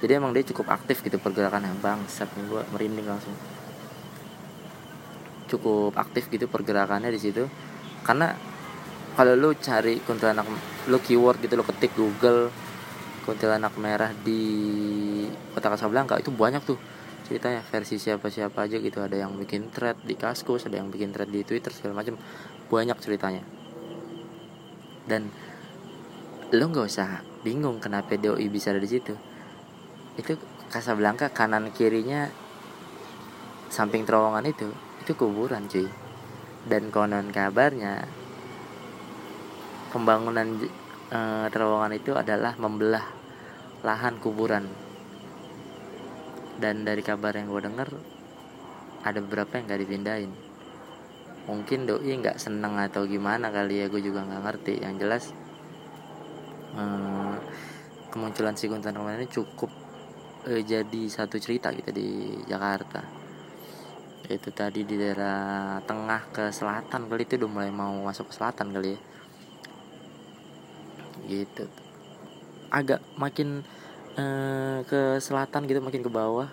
Jadi 0.00 0.16
emang 0.16 0.32
dia 0.32 0.40
cukup 0.48 0.72
aktif 0.72 1.04
gitu 1.04 1.20
pergerakan 1.20 1.68
yang 1.68 1.76
bangsat 1.84 2.32
nih 2.40 2.44
gua 2.48 2.64
merinding 2.72 3.04
langsung. 3.04 3.36
Cukup 5.44 5.92
aktif 6.00 6.32
gitu 6.32 6.48
pergerakannya 6.48 7.12
di 7.12 7.20
situ. 7.20 7.44
Karena 8.00 8.32
kalau 9.12 9.36
lu 9.36 9.52
cari 9.60 10.00
kuntilanak 10.00 10.48
lu 10.88 10.96
keyword 11.02 11.42
gitu 11.44 11.60
lu 11.60 11.64
ketik 11.66 11.92
Google 11.92 12.48
kuntilanak 13.28 13.76
merah 13.76 14.16
di 14.24 14.42
kota 15.52 15.68
Casablanca 15.76 16.16
itu 16.16 16.32
banyak 16.32 16.64
tuh 16.64 16.80
ceritanya. 17.28 17.60
Versi 17.68 18.00
siapa-siapa 18.00 18.64
aja 18.64 18.80
gitu 18.80 19.04
ada 19.04 19.14
yang 19.14 19.36
bikin 19.36 19.68
thread 19.68 20.00
di 20.02 20.16
Kaskus 20.16 20.64
ada 20.64 20.80
yang 20.80 20.88
bikin 20.88 21.12
thread 21.12 21.28
di 21.28 21.44
Twitter 21.44 21.70
segala 21.70 22.00
macam 22.00 22.16
banyak 22.72 22.96
ceritanya. 22.98 23.44
Dan 25.04 25.28
lo 26.50 26.64
nggak 26.66 26.86
usah 26.86 27.22
bingung 27.46 27.78
kenapa 27.78 28.16
doi 28.16 28.48
bisa 28.48 28.72
ada 28.72 28.80
di 28.80 28.90
situ. 28.90 29.14
Itu 30.16 30.40
Casablanca 30.72 31.30
kanan 31.30 31.70
kirinya 31.70 32.30
samping 33.70 34.02
terowongan 34.02 34.48
itu 34.48 34.68
itu 35.04 35.12
kuburan 35.14 35.70
cuy. 35.70 35.86
Dan 36.66 36.92
konon 36.92 37.32
kabarnya 37.32 38.04
pembangunan 39.90 40.46
e, 41.10 41.20
terowongan 41.50 41.92
itu 41.98 42.14
adalah 42.14 42.54
membelah 42.56 43.04
lahan 43.82 44.16
kuburan. 44.22 44.64
Dan 46.60 46.86
dari 46.86 47.02
kabar 47.02 47.34
yang 47.34 47.50
gue 47.50 47.62
denger 47.66 47.88
ada 49.02 49.18
beberapa 49.18 49.58
yang 49.58 49.66
gak 49.66 49.82
dipindahin. 49.82 50.32
Mungkin 51.50 51.88
doi 51.88 52.12
nggak 52.20 52.38
seneng 52.38 52.78
atau 52.78 53.08
gimana 53.10 53.50
kali 53.50 53.82
ya 53.82 53.86
gue 53.90 53.98
juga 53.98 54.22
nggak 54.22 54.42
ngerti. 54.46 54.74
Yang 54.78 54.94
jelas 55.02 55.24
e, 56.78 56.84
kemunculan 58.14 58.54
si 58.54 58.70
Guntan 58.70 58.94
ini 58.94 59.26
cukup 59.26 59.70
e, 60.46 60.62
jadi 60.62 61.02
satu 61.10 61.42
cerita 61.42 61.74
gitu 61.74 61.90
di 61.90 62.38
Jakarta. 62.46 63.02
Itu 64.30 64.54
tadi 64.54 64.86
di 64.86 64.94
daerah 64.94 65.82
tengah 65.82 66.30
ke 66.30 66.54
selatan 66.54 67.10
kali 67.10 67.26
itu 67.26 67.34
udah 67.34 67.50
mulai 67.50 67.72
mau 67.74 67.98
masuk 68.06 68.30
ke 68.30 68.38
selatan 68.38 68.70
kali 68.70 68.94
ya 68.94 69.09
gitu. 71.30 71.70
Agak 72.74 72.98
makin 73.14 73.62
uh, 74.18 74.82
ke 74.82 75.22
selatan 75.22 75.70
gitu 75.70 75.78
makin 75.78 76.02
ke 76.02 76.10
bawah. 76.10 76.50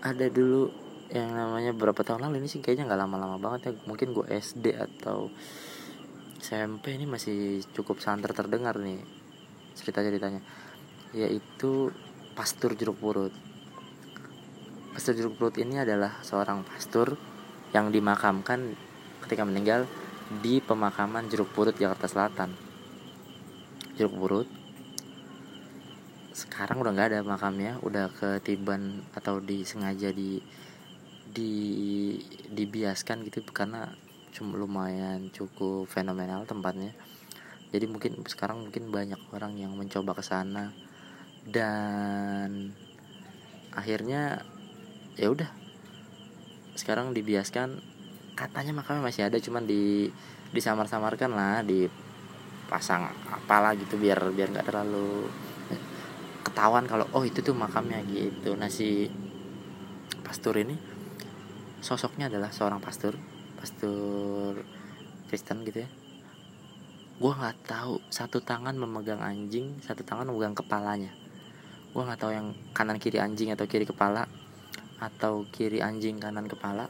Ada 0.00 0.30
dulu 0.30 0.70
yang 1.10 1.34
namanya 1.34 1.74
berapa 1.74 1.98
tahun 2.06 2.30
lalu 2.30 2.46
ini 2.46 2.48
sih 2.48 2.62
kayaknya 2.62 2.86
nggak 2.86 3.00
lama-lama 3.02 3.36
banget 3.42 3.60
ya. 3.66 3.72
Mungkin 3.84 4.14
gue 4.14 4.26
SD 4.30 4.78
atau 4.78 5.28
SMP 6.40 6.96
ini 6.96 7.04
masih 7.04 7.60
cukup 7.74 8.00
santer 8.00 8.32
terdengar 8.32 8.78
nih 8.80 9.02
cerita 9.76 10.00
ceritanya 10.00 10.40
yaitu 11.12 11.90
pastur 12.38 12.78
jeruk 12.78 12.96
purut. 13.02 13.34
Pastur 14.94 15.18
jeruk 15.18 15.34
purut 15.36 15.58
ini 15.58 15.82
adalah 15.82 16.22
seorang 16.22 16.62
pastur 16.62 17.18
yang 17.74 17.90
dimakamkan 17.90 18.74
ketika 19.26 19.42
meninggal 19.46 19.86
di 20.42 20.62
pemakaman 20.62 21.26
jeruk 21.26 21.50
purut 21.50 21.74
Jakarta 21.74 22.06
Selatan 22.06 22.69
jeruk 24.00 24.16
purut 24.16 24.48
sekarang 26.32 26.80
udah 26.80 26.96
nggak 26.96 27.08
ada 27.12 27.20
makamnya 27.20 27.76
udah 27.84 28.08
ketiban 28.16 29.04
atau 29.12 29.44
disengaja 29.44 30.08
di 30.08 30.40
di 31.30 31.52
dibiaskan 32.48 33.28
gitu 33.28 33.44
karena 33.52 33.92
cuma 34.32 34.56
lumayan 34.56 35.28
cukup 35.30 35.86
fenomenal 35.90 36.46
tempatnya. 36.46 36.96
Jadi 37.70 37.86
mungkin 37.86 38.18
sekarang 38.26 38.66
mungkin 38.66 38.90
banyak 38.90 39.20
orang 39.30 39.54
yang 39.54 39.76
mencoba 39.76 40.16
ke 40.16 40.24
sana 40.26 40.74
dan 41.46 42.74
akhirnya 43.76 44.42
ya 45.14 45.30
udah. 45.30 45.50
Sekarang 46.74 47.14
dibiaskan 47.14 47.78
katanya 48.34 48.80
makamnya 48.80 49.06
masih 49.06 49.28
ada 49.28 49.38
cuman 49.38 49.68
di 49.68 50.10
disamar-samarkan 50.50 51.30
lah 51.30 51.62
di 51.62 51.86
pasang 52.70 53.10
apalah 53.26 53.74
gitu 53.74 53.98
biar 53.98 54.30
biar 54.30 54.54
nggak 54.54 54.70
terlalu 54.70 55.26
ketahuan 56.46 56.86
kalau 56.86 57.10
oh 57.18 57.26
itu 57.26 57.42
tuh 57.42 57.52
makamnya 57.52 57.98
gitu. 58.06 58.54
Nah 58.54 58.70
si 58.70 59.10
pastor 60.22 60.54
ini 60.62 60.78
sosoknya 61.82 62.30
adalah 62.30 62.54
seorang 62.54 62.78
pastor 62.78 63.18
pastor 63.58 64.62
Kristen 65.26 65.66
gitu 65.66 65.82
ya. 65.82 65.90
Gue 67.20 67.32
nggak 67.34 67.68
tahu 67.68 68.00
satu 68.08 68.40
tangan 68.40 68.78
memegang 68.78 69.20
anjing 69.20 69.82
satu 69.82 70.06
tangan 70.06 70.30
memegang 70.30 70.54
kepalanya. 70.54 71.10
Gue 71.90 72.06
nggak 72.06 72.22
tahu 72.22 72.32
yang 72.32 72.54
kanan 72.70 73.02
kiri 73.02 73.18
anjing 73.18 73.50
atau 73.50 73.66
kiri 73.66 73.84
kepala 73.84 74.30
atau 75.02 75.42
kiri 75.50 75.82
anjing 75.82 76.22
kanan 76.22 76.46
kepala. 76.46 76.86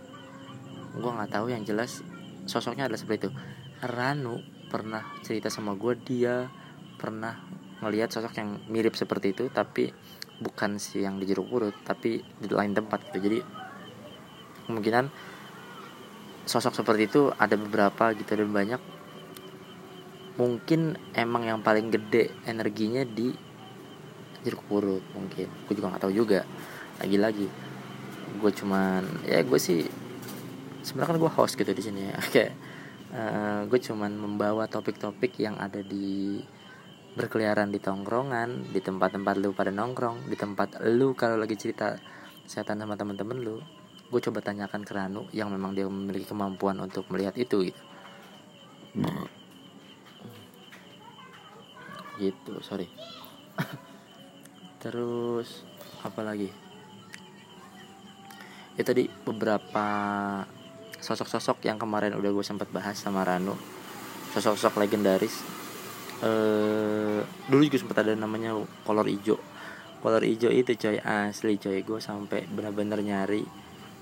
Gue 0.92 1.08
nggak 1.08 1.32
tahu 1.40 1.48
yang 1.48 1.64
jelas 1.64 2.04
sosoknya 2.44 2.86
adalah 2.86 3.00
seperti 3.00 3.26
itu. 3.26 3.30
Ranu 3.80 4.59
pernah 4.70 5.02
cerita 5.26 5.50
sama 5.50 5.74
gue 5.74 5.98
dia 5.98 6.46
pernah 6.94 7.34
ngelihat 7.82 8.14
sosok 8.14 8.38
yang 8.38 8.62
mirip 8.70 8.94
seperti 8.94 9.34
itu 9.34 9.50
tapi 9.50 9.90
bukan 10.40 10.80
si 10.80 11.04
yang 11.04 11.20
di 11.20 11.28
jeruk 11.28 11.52
purut 11.52 11.76
tapi 11.84 12.22
di 12.22 12.48
lain 12.48 12.72
tempat 12.72 13.10
gitu. 13.10 13.18
Jadi 13.20 13.38
kemungkinan 14.70 15.04
sosok 16.48 16.72
seperti 16.80 17.10
itu 17.10 17.28
ada 17.36 17.58
beberapa 17.58 18.16
gitu 18.16 18.32
dan 18.38 18.50
banyak. 18.54 18.80
Mungkin 20.40 20.96
emang 21.12 21.44
yang 21.44 21.60
paling 21.60 21.92
gede 21.92 22.32
energinya 22.48 23.04
di 23.04 23.34
jeruk 24.40 24.64
purut 24.64 25.04
mungkin. 25.12 25.48
Gue 25.68 25.74
juga 25.76 25.92
nggak 25.92 26.02
tahu 26.08 26.14
juga. 26.16 26.48
Lagi-lagi 27.00 27.48
gue 28.30 28.50
cuman 28.56 29.26
ya 29.26 29.42
gue 29.42 29.58
sih 29.60 29.84
sebenarnya 30.80 31.10
kan 31.12 31.18
gue 31.20 31.32
host 31.36 31.54
gitu 31.60 31.72
di 31.76 31.82
sini 31.84 32.08
ya. 32.08 32.16
Kayak 32.32 32.52
uh, 33.14 33.66
gue 33.66 33.80
cuman 33.80 34.12
membawa 34.14 34.66
topik-topik 34.70 35.38
yang 35.42 35.58
ada 35.58 35.82
di 35.82 36.40
berkeliaran 37.14 37.74
di 37.74 37.82
tongkrongan 37.82 38.70
di 38.70 38.78
tempat-tempat 38.78 39.34
lu 39.42 39.50
pada 39.50 39.74
nongkrong 39.74 40.30
di 40.30 40.36
tempat 40.38 40.78
lu 40.94 41.12
kalau 41.18 41.42
lagi 41.42 41.58
cerita 41.58 41.98
setan 42.46 42.78
sama 42.78 42.94
temen-temen 42.94 43.38
lu 43.42 43.58
gue 44.10 44.20
coba 44.22 44.42
tanyakan 44.42 44.82
ke 44.82 44.92
Ranu 44.94 45.26
yang 45.30 45.54
memang 45.54 45.70
dia 45.74 45.86
memiliki 45.86 46.26
kemampuan 46.26 46.78
untuk 46.82 47.06
melihat 47.14 47.38
itu 47.38 47.70
gitu. 47.70 47.82
Gitu 52.18 52.52
sorry. 52.66 52.90
Terus 54.82 55.62
apa 56.02 56.26
lagi? 56.26 56.50
Itu 58.74 58.82
tadi 58.82 59.06
beberapa 59.06 59.86
sosok-sosok 61.00 61.64
yang 61.66 61.80
kemarin 61.80 62.12
udah 62.14 62.30
gue 62.30 62.44
sempat 62.44 62.68
bahas 62.70 62.96
sama 63.00 63.24
Ranu 63.24 63.56
sosok-sosok 64.30 64.86
legendaris. 64.86 65.42
Eh 66.22 67.20
dulu 67.50 67.60
juga 67.66 67.78
sempat 67.82 68.06
ada 68.06 68.14
namanya 68.14 68.54
kolor 68.86 69.06
ijo. 69.10 69.40
Kolor 70.00 70.22
ijo 70.22 70.48
itu 70.48 70.76
coy 70.78 71.02
asli 71.02 71.58
coy. 71.58 71.82
Gue 71.82 71.98
sampai 71.98 72.46
benar-benar 72.46 73.02
nyari 73.02 73.42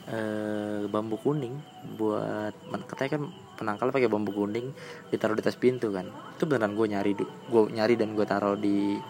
eh, 0.09 0.85
bambu 0.89 1.17
kuning 1.21 1.57
buat 1.97 2.53
katanya 2.89 3.11
kan 3.19 3.23
penangkal 3.57 3.89
pakai 3.89 4.09
bambu 4.09 4.31
kuning 4.37 4.73
ditaruh 5.09 5.35
di 5.35 5.43
atas 5.43 5.57
pintu 5.57 5.89
kan. 5.91 6.07
Itu 6.37 6.45
beneran 6.45 6.77
gue 6.77 6.87
nyari 6.93 7.13
gue 7.25 7.63
nyari 7.73 7.95
dan 7.97 8.13
gue 8.13 8.27
taruh 8.29 8.59
di 8.59 9.01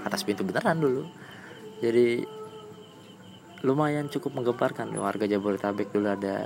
atas 0.00 0.24
pintu 0.24 0.40
beneran 0.40 0.80
dulu. 0.80 1.04
Jadi 1.84 2.24
lumayan 3.64 4.12
cukup 4.12 4.36
menggemparkan. 4.36 4.92
Warga 4.92 5.24
Jabodetabek 5.24 5.88
dulu 5.90 6.12
ada 6.12 6.36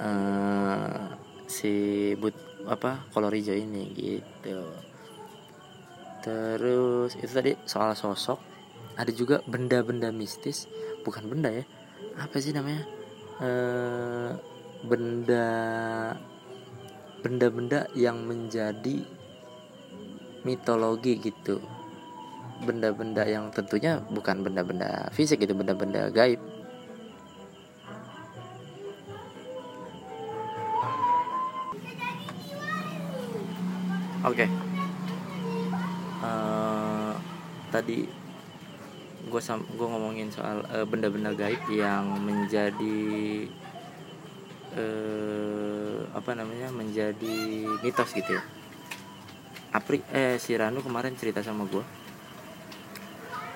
uh, 0.00 1.12
si 1.44 2.16
but 2.16 2.32
apa 2.64 3.04
kolor 3.12 3.36
hijau 3.36 3.52
ini 3.52 3.92
gitu. 3.92 4.64
Terus 6.24 7.20
itu 7.20 7.28
tadi 7.28 7.52
soal 7.68 7.92
sosok. 7.92 8.40
Ada 8.96 9.12
juga 9.12 9.44
benda-benda 9.44 10.08
mistis. 10.08 10.64
Bukan 11.04 11.28
benda 11.28 11.52
ya. 11.52 11.68
Apa 12.16 12.40
sih 12.40 12.56
namanya? 12.56 12.88
Uh, 13.36 14.32
benda 14.88 15.48
benda-benda 17.20 17.88
yang 17.92 18.24
menjadi 18.24 19.04
mitologi 20.44 21.16
gitu 21.20 21.56
benda-benda 22.62 23.26
yang 23.26 23.50
tentunya 23.50 23.98
bukan 24.12 24.46
benda-benda 24.46 25.10
fisik 25.10 25.42
itu 25.42 25.52
benda-benda 25.56 26.12
gaib. 26.14 26.38
Oke. 34.24 34.48
Okay. 34.48 34.48
uh, 36.24 36.24
eh, 36.24 37.12
tadi 37.68 38.08
gue 39.24 39.40
gue 39.50 39.88
ngomongin 39.88 40.32
soal 40.32 40.64
benda 40.88 41.10
benda-benda 41.12 41.32
gaib 41.36 41.60
yang 41.68 42.08
menjadi 42.24 43.00
eh, 44.78 46.00
apa 46.14 46.30
namanya 46.32 46.72
menjadi 46.72 47.68
mitos 47.84 48.16
gitu 48.16 48.38
ya. 48.38 48.42
Apri 49.74 50.00
eh 50.14 50.38
si 50.38 50.54
Ranu 50.54 50.80
kemarin 50.80 51.18
cerita 51.18 51.42
sama 51.42 51.66
gue 51.66 51.82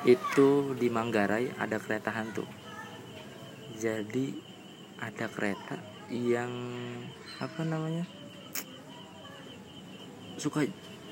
itu 0.07 0.79
di 0.79 0.87
Manggarai 0.87 1.51
ada 1.59 1.83
kereta 1.83 2.15
hantu. 2.15 2.47
Jadi 3.75 4.35
ada 4.99 5.27
kereta 5.27 5.79
yang 6.11 6.51
apa 7.39 7.63
namanya 7.67 8.07
suka 10.39 10.67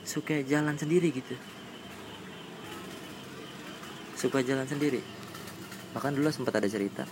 suka 0.07 0.43
jalan 0.47 0.79
sendiri 0.79 1.11
gitu. 1.11 1.35
Suka 4.15 4.43
jalan 4.47 4.67
sendiri. 4.67 5.03
Bahkan 5.95 6.15
dulu 6.15 6.31
sempat 6.31 6.55
ada 6.59 6.71
cerita 6.71 7.03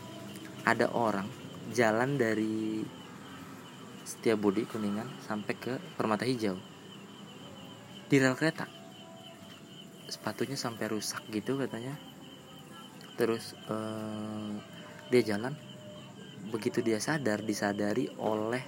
ada 0.64 0.88
orang 0.94 1.26
jalan 1.74 2.16
dari 2.16 2.86
Setiabudi 4.04 4.68
Kuningan 4.68 5.08
sampai 5.26 5.54
ke 5.56 5.72
Permata 5.96 6.22
Hijau. 6.28 6.56
Di 8.04 8.16
rel 8.20 8.36
kereta 8.36 8.83
sepatunya 10.08 10.58
sampai 10.58 10.90
rusak 10.90 11.24
gitu 11.30 11.56
katanya. 11.60 11.96
Terus 13.14 13.54
uh, 13.70 14.58
dia 15.08 15.22
jalan. 15.22 15.54
Begitu 16.50 16.84
dia 16.84 17.00
sadar 17.00 17.40
disadari 17.40 18.10
oleh 18.20 18.60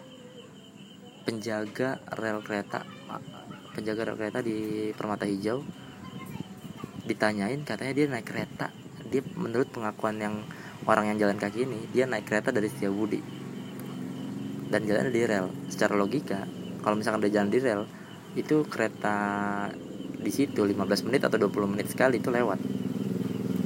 penjaga 1.26 2.00
rel 2.16 2.40
kereta 2.40 2.86
penjaga 3.76 4.08
rel 4.08 4.16
kereta 4.16 4.40
di 4.40 4.90
Permata 4.96 5.28
Hijau. 5.28 5.60
Ditanyain 7.04 7.60
katanya 7.62 7.92
dia 7.92 8.06
naik 8.08 8.26
kereta. 8.26 8.72
Dia 9.06 9.22
menurut 9.36 9.68
pengakuan 9.70 10.18
yang 10.18 10.42
orang 10.88 11.12
yang 11.12 11.28
jalan 11.28 11.38
kaki 11.38 11.66
ini 11.66 11.90
dia 11.90 12.08
naik 12.08 12.26
kereta 12.26 12.50
dari 12.50 12.66
Setiabudi 12.70 13.20
dan 14.70 14.82
jalan 14.86 15.12
di 15.12 15.22
rel. 15.26 15.46
Secara 15.70 15.94
logika 15.94 16.48
kalau 16.82 16.98
misalkan 16.98 17.22
dia 17.26 17.42
jalan 17.42 17.50
di 17.50 17.58
rel 17.58 17.82
itu 18.38 18.66
kereta 18.68 19.16
di 20.20 20.32
situ 20.32 20.64
15 20.64 21.06
menit 21.06 21.22
atau 21.26 21.38
20 21.38 21.72
menit 21.72 21.86
sekali 21.90 22.18
itu 22.18 22.32
lewat. 22.32 22.58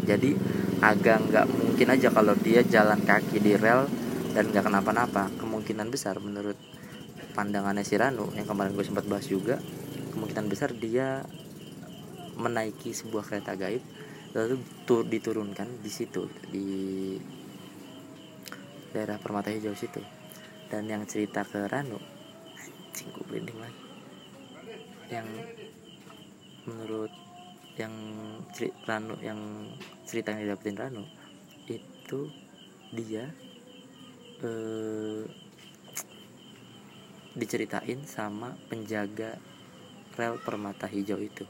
Jadi 0.07 0.35
agak 0.81 1.31
nggak 1.31 1.47
mungkin 1.51 1.89
aja 1.93 2.09
kalau 2.11 2.35
dia 2.39 2.65
jalan 2.65 3.01
kaki 3.05 3.39
di 3.39 3.55
rel 3.55 3.87
dan 4.33 4.51
nggak 4.51 4.65
kenapa-napa. 4.67 5.31
Kemungkinan 5.39 5.89
besar 5.93 6.19
menurut 6.19 6.57
pandangannya 7.33 7.87
si 7.87 7.95
Ranu 7.95 8.33
yang 8.35 8.45
kemarin 8.49 8.75
gue 8.75 8.83
sempat 8.83 9.07
bahas 9.07 9.31
juga 9.31 9.63
kemungkinan 10.11 10.51
besar 10.51 10.75
dia 10.75 11.23
menaiki 12.35 12.91
sebuah 12.91 13.23
kereta 13.23 13.55
gaib 13.55 13.79
lalu 14.35 14.59
tur 14.83 15.07
diturunkan 15.07 15.79
di 15.79 15.91
situ 15.91 16.27
di 16.51 16.67
daerah 18.91 19.23
Permata 19.23 19.55
Hijau 19.55 19.75
situ. 19.79 20.03
Dan 20.71 20.87
yang 20.87 21.03
cerita 21.07 21.43
ke 21.47 21.67
Ranu 21.67 21.99
anjing 23.01 23.17
gue 23.17 23.41
lagi. 23.57 23.85
Yang 25.09 25.29
menurut 26.71 27.11
yang 27.75 27.95
cerita 28.55 28.79
Ranu 28.87 29.19
yang 29.19 29.41
cerita 30.07 30.31
yang 30.31 30.47
didapetin 30.47 30.79
Ranu 30.79 31.05
itu 31.67 32.21
dia 32.95 33.31
eh, 34.43 35.23
diceritain 37.35 38.03
sama 38.07 38.59
penjaga 38.67 39.39
rel 40.19 40.37
Permata 40.43 40.91
Hijau 40.91 41.23
itu. 41.23 41.47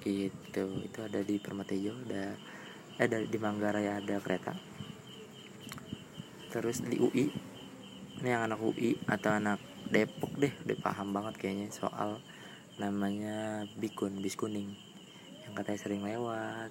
Itu 0.00 0.64
itu 0.80 0.98
ada 1.04 1.20
di 1.20 1.36
Permata 1.36 1.76
Hijau 1.76 1.94
ada 2.08 2.34
eh 3.00 3.08
dari 3.08 3.28
di 3.28 3.38
Manggarai 3.38 4.00
ada 4.00 4.16
kereta. 4.18 4.56
Terus 6.50 6.82
di 6.82 6.96
UI 6.96 7.28
ini 8.20 8.28
yang 8.28 8.48
anak 8.48 8.60
UI 8.60 9.00
atau 9.08 9.32
anak 9.32 9.60
Depok 9.90 10.30
deh 10.38 10.52
udah 10.64 10.78
paham 10.78 11.10
banget 11.10 11.34
kayaknya 11.40 11.68
soal 11.72 12.22
namanya 12.76 13.66
bikun 13.80 14.20
bis 14.22 14.38
kuning. 14.38 14.76
Yang 15.48 15.52
katanya 15.58 15.80
sering 15.80 16.02
lewat. 16.04 16.70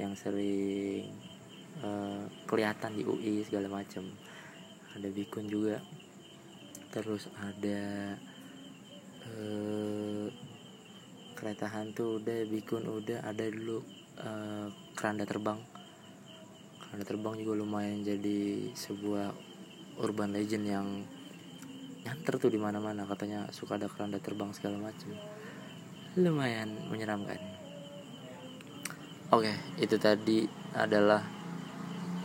Yang 0.00 0.14
sering 0.18 1.14
uh, 1.84 2.26
kelihatan 2.48 2.98
di 2.98 3.02
UI 3.06 3.44
segala 3.46 3.68
macam 3.70 4.08
ada 4.96 5.08
bikun 5.12 5.46
juga. 5.46 5.78
Terus 6.90 7.28
ada 7.38 8.16
uh, 9.28 10.26
kereta 11.38 11.70
hantu 11.70 12.18
udah 12.18 12.48
bikun 12.50 12.82
udah 12.88 13.22
ada 13.22 13.46
dulu 13.46 13.78
uh, 14.18 14.66
keranda 14.98 15.22
terbang. 15.22 15.62
Keranda 16.82 17.04
terbang 17.06 17.34
juga 17.38 17.52
lumayan 17.62 18.02
jadi 18.02 18.72
sebuah 18.74 19.30
urban 19.98 20.30
legend 20.34 20.64
yang 20.66 20.88
nyanter 22.08 22.40
tuh 22.40 22.48
di 22.48 22.56
mana-mana 22.56 23.04
katanya 23.04 23.44
suka 23.52 23.76
ada 23.76 23.84
keranda 23.84 24.16
terbang 24.16 24.48
segala 24.56 24.88
macam 24.88 25.12
lumayan 26.16 26.72
menyeramkan. 26.88 27.36
Oke 29.28 29.52
itu 29.76 30.00
tadi 30.00 30.48
adalah 30.72 31.20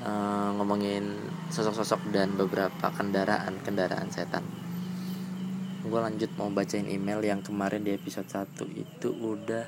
uh, 0.07 0.55
ngomongin 0.55 1.03
sosok-sosok 1.51 2.15
dan 2.15 2.31
beberapa 2.39 2.87
kendaraan 2.95 3.59
kendaraan 3.59 4.07
setan. 4.07 4.47
Gue 5.83 5.99
lanjut 5.99 6.31
mau 6.39 6.47
bacain 6.47 6.87
email 6.87 7.19
yang 7.19 7.43
kemarin 7.43 7.83
di 7.83 7.91
episode 7.91 8.31
1 8.31 8.55
itu 8.71 9.11
udah 9.11 9.67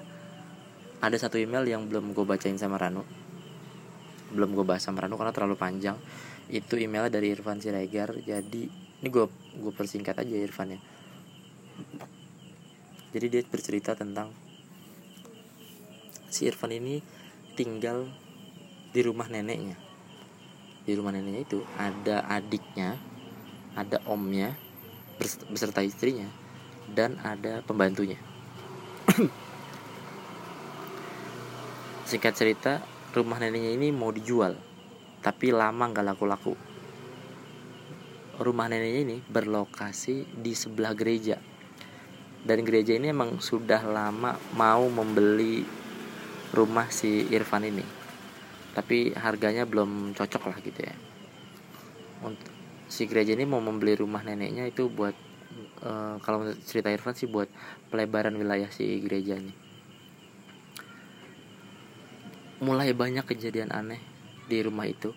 ada 1.04 1.18
satu 1.20 1.36
email 1.36 1.68
yang 1.68 1.92
belum 1.92 2.16
gue 2.16 2.24
bacain 2.24 2.56
sama 2.56 2.80
Ranu. 2.80 3.04
Belum 4.32 4.56
gue 4.56 4.64
bahas 4.64 4.80
sama 4.80 5.04
Ranu 5.04 5.20
karena 5.20 5.36
terlalu 5.36 5.60
panjang. 5.60 6.00
Itu 6.48 6.80
emailnya 6.80 7.12
dari 7.20 7.36
Irfan 7.36 7.60
Siregar. 7.60 8.16
Jadi 8.24 8.85
ini 9.06 9.14
gue 9.14 9.30
gue 9.62 9.74
persingkat 9.78 10.18
aja 10.18 10.34
Irfan 10.34 10.74
ya 10.74 10.80
jadi 13.14 13.26
dia 13.30 13.42
bercerita 13.46 13.94
tentang 13.94 14.34
si 16.34 16.50
Irfan 16.50 16.74
ini 16.74 17.06
tinggal 17.54 18.10
di 18.90 19.06
rumah 19.06 19.30
neneknya 19.30 19.78
di 20.90 20.98
rumah 20.98 21.14
neneknya 21.14 21.46
itu 21.46 21.62
ada 21.78 22.26
adiknya 22.26 22.98
ada 23.78 24.02
omnya 24.10 24.58
beserta 25.52 25.84
istrinya 25.84 26.28
dan 26.92 27.18
ada 27.24 27.64
pembantunya. 27.66 28.20
Singkat 32.10 32.34
cerita, 32.38 32.74
rumah 33.18 33.42
neneknya 33.42 33.74
ini 33.74 33.90
mau 33.90 34.14
dijual, 34.14 34.54
tapi 35.26 35.50
lama 35.50 35.90
nggak 35.90 36.06
laku-laku. 36.06 36.54
Rumah 38.36 38.68
neneknya 38.68 39.02
ini 39.08 39.18
berlokasi 39.24 40.28
di 40.36 40.52
sebelah 40.52 40.92
gereja, 40.92 41.40
dan 42.44 42.68
gereja 42.68 43.00
ini 43.00 43.16
emang 43.16 43.40
sudah 43.40 43.80
lama 43.88 44.36
mau 44.52 44.84
membeli 44.92 45.64
rumah 46.52 46.92
si 46.92 47.32
Irfan 47.32 47.64
ini, 47.64 47.86
tapi 48.76 49.16
harganya 49.16 49.64
belum 49.64 50.12
cocok 50.12 50.44
lah 50.52 50.58
gitu 50.60 50.84
ya. 50.84 50.96
Untuk 52.28 52.52
si 52.92 53.08
gereja 53.08 53.40
ini 53.40 53.48
mau 53.48 53.64
membeli 53.64 53.96
rumah 53.96 54.20
neneknya 54.20 54.68
itu 54.68 54.92
buat 54.92 55.16
uh, 55.88 56.20
kalau 56.20 56.52
cerita 56.60 56.92
Irfan 56.92 57.16
sih 57.16 57.32
buat 57.32 57.48
pelebaran 57.88 58.36
wilayah 58.36 58.68
si 58.68 59.00
gereja 59.00 59.40
ini. 59.40 59.56
Mulai 62.60 62.92
banyak 62.92 63.24
kejadian 63.24 63.72
aneh 63.72 64.04
di 64.52 64.60
rumah 64.60 64.88
itu. 64.92 65.16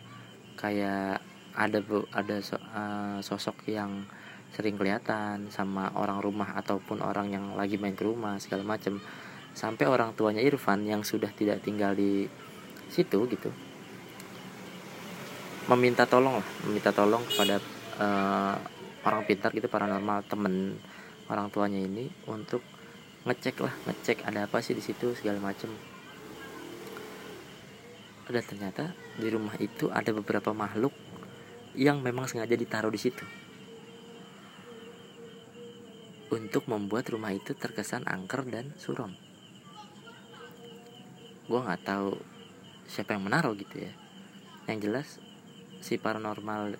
Kayak 0.59 1.23
ada 1.59 1.83
ada 2.15 2.37
uh, 2.39 3.19
sosok 3.19 3.67
yang 3.67 4.07
sering 4.55 4.79
kelihatan 4.79 5.51
sama 5.51 5.91
orang 5.99 6.23
rumah 6.23 6.55
ataupun 6.55 7.03
orang 7.03 7.35
yang 7.35 7.45
lagi 7.59 7.77
main 7.77 7.99
ke 7.99 8.07
rumah 8.07 8.39
segala 8.39 8.63
macam 8.63 9.03
sampai 9.53 9.91
orang 9.91 10.15
tuanya 10.15 10.41
Irfan 10.41 10.87
yang 10.87 11.03
sudah 11.03 11.29
tidak 11.35 11.67
tinggal 11.67 11.93
di 11.99 12.31
situ 12.89 13.27
gitu. 13.27 13.51
Meminta 15.69 16.09
tolong 16.09 16.41
lah 16.41 16.49
meminta 16.65 16.95
tolong 16.95 17.21
kepada 17.27 17.61
uh, 18.01 18.57
orang 19.05 19.23
pintar 19.29 19.53
gitu 19.53 19.69
paranormal 19.69 20.25
temen 20.31 20.79
orang 21.29 21.53
tuanya 21.53 21.83
ini 21.83 22.09
untuk 22.31 22.65
ngecek 23.29 23.61
lah 23.61 23.75
ngecek 23.85 24.25
ada 24.25 24.49
apa 24.49 24.65
sih 24.65 24.73
di 24.73 24.81
situ 24.81 25.13
segala 25.13 25.43
macem. 25.43 25.69
Dan 28.29 28.45
ternyata 28.45 28.93
di 29.17 29.29
rumah 29.29 29.57
itu 29.61 29.89
ada 29.89 30.13
beberapa 30.13 30.53
makhluk 30.53 30.93
yang 31.79 32.03
memang 32.03 32.27
sengaja 32.27 32.59
ditaruh 32.59 32.91
di 32.91 32.99
situ. 32.99 33.23
Untuk 36.35 36.67
membuat 36.67 37.07
rumah 37.15 37.31
itu 37.31 37.55
terkesan 37.55 38.03
angker 38.03 38.43
dan 38.51 38.75
suram. 38.75 39.15
Gue 41.47 41.61
nggak 41.63 41.87
tahu 41.87 42.19
siapa 42.91 43.15
yang 43.15 43.31
menaruh 43.31 43.55
gitu 43.55 43.79
ya. 43.79 43.95
Yang 44.67 44.79
jelas 44.91 45.09
si 45.79 46.03
paranormal 46.03 46.75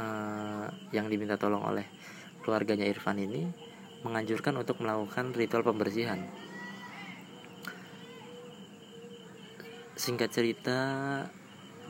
uh, 0.00 0.66
yang 0.96 1.12
diminta 1.12 1.36
tolong 1.36 1.62
oleh 1.62 1.84
keluarganya 2.40 2.88
Irfan 2.88 3.20
ini 3.20 3.44
menganjurkan 4.00 4.56
untuk 4.56 4.80
melakukan 4.80 5.36
ritual 5.36 5.60
pembersihan. 5.60 6.24
Singkat 9.98 10.30
cerita, 10.32 10.80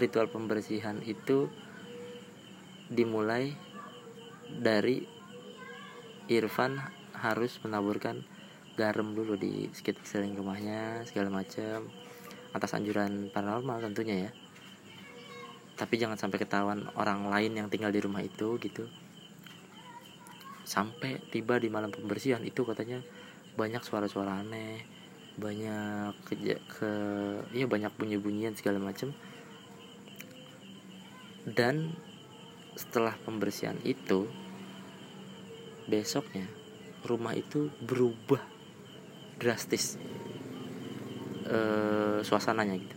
ritual 0.03 0.27
pembersihan 0.27 0.99
itu 1.07 1.47
dimulai 2.89 3.53
dari 4.49 5.05
Irfan 6.29 6.77
harus 7.17 7.57
menaburkan 7.65 8.21
garam 8.77 9.13
dulu 9.17 9.35
di 9.35 9.69
sekitar 9.73 10.05
sekeliling 10.05 10.39
rumahnya 10.39 11.03
segala 11.09 11.33
macam 11.33 11.89
atas 12.53 12.77
anjuran 12.77 13.29
paranormal 13.33 13.81
tentunya 13.85 14.29
ya. 14.29 14.31
Tapi 15.79 15.95
jangan 15.95 16.19
sampai 16.19 16.43
ketahuan 16.43 16.91
orang 16.99 17.31
lain 17.31 17.55
yang 17.55 17.69
tinggal 17.71 17.93
di 17.95 18.01
rumah 18.03 18.21
itu 18.25 18.59
gitu. 18.61 18.89
Sampai 20.69 21.23
tiba 21.33 21.57
di 21.57 21.73
malam 21.73 21.89
pembersihan 21.89 22.45
itu 22.45 22.67
katanya 22.67 23.01
banyak 23.57 23.83
suara-suara 23.83 24.45
aneh 24.45 24.99
banyak 25.39 26.19
ke, 26.27 26.35
ke 26.67 26.91
ya 27.55 27.71
banyak 27.71 27.95
bunyi-bunyian 27.95 28.59
segala 28.59 28.83
macam 28.83 29.15
dan 31.47 31.95
setelah 32.79 33.19
pembersihan 33.27 33.75
itu 33.83 34.31
besoknya 35.91 36.47
rumah 37.03 37.35
itu 37.35 37.75
berubah 37.83 38.39
drastis 39.43 39.99
e, 41.43 41.59
suasananya 42.23 42.79
gitu. 42.79 42.97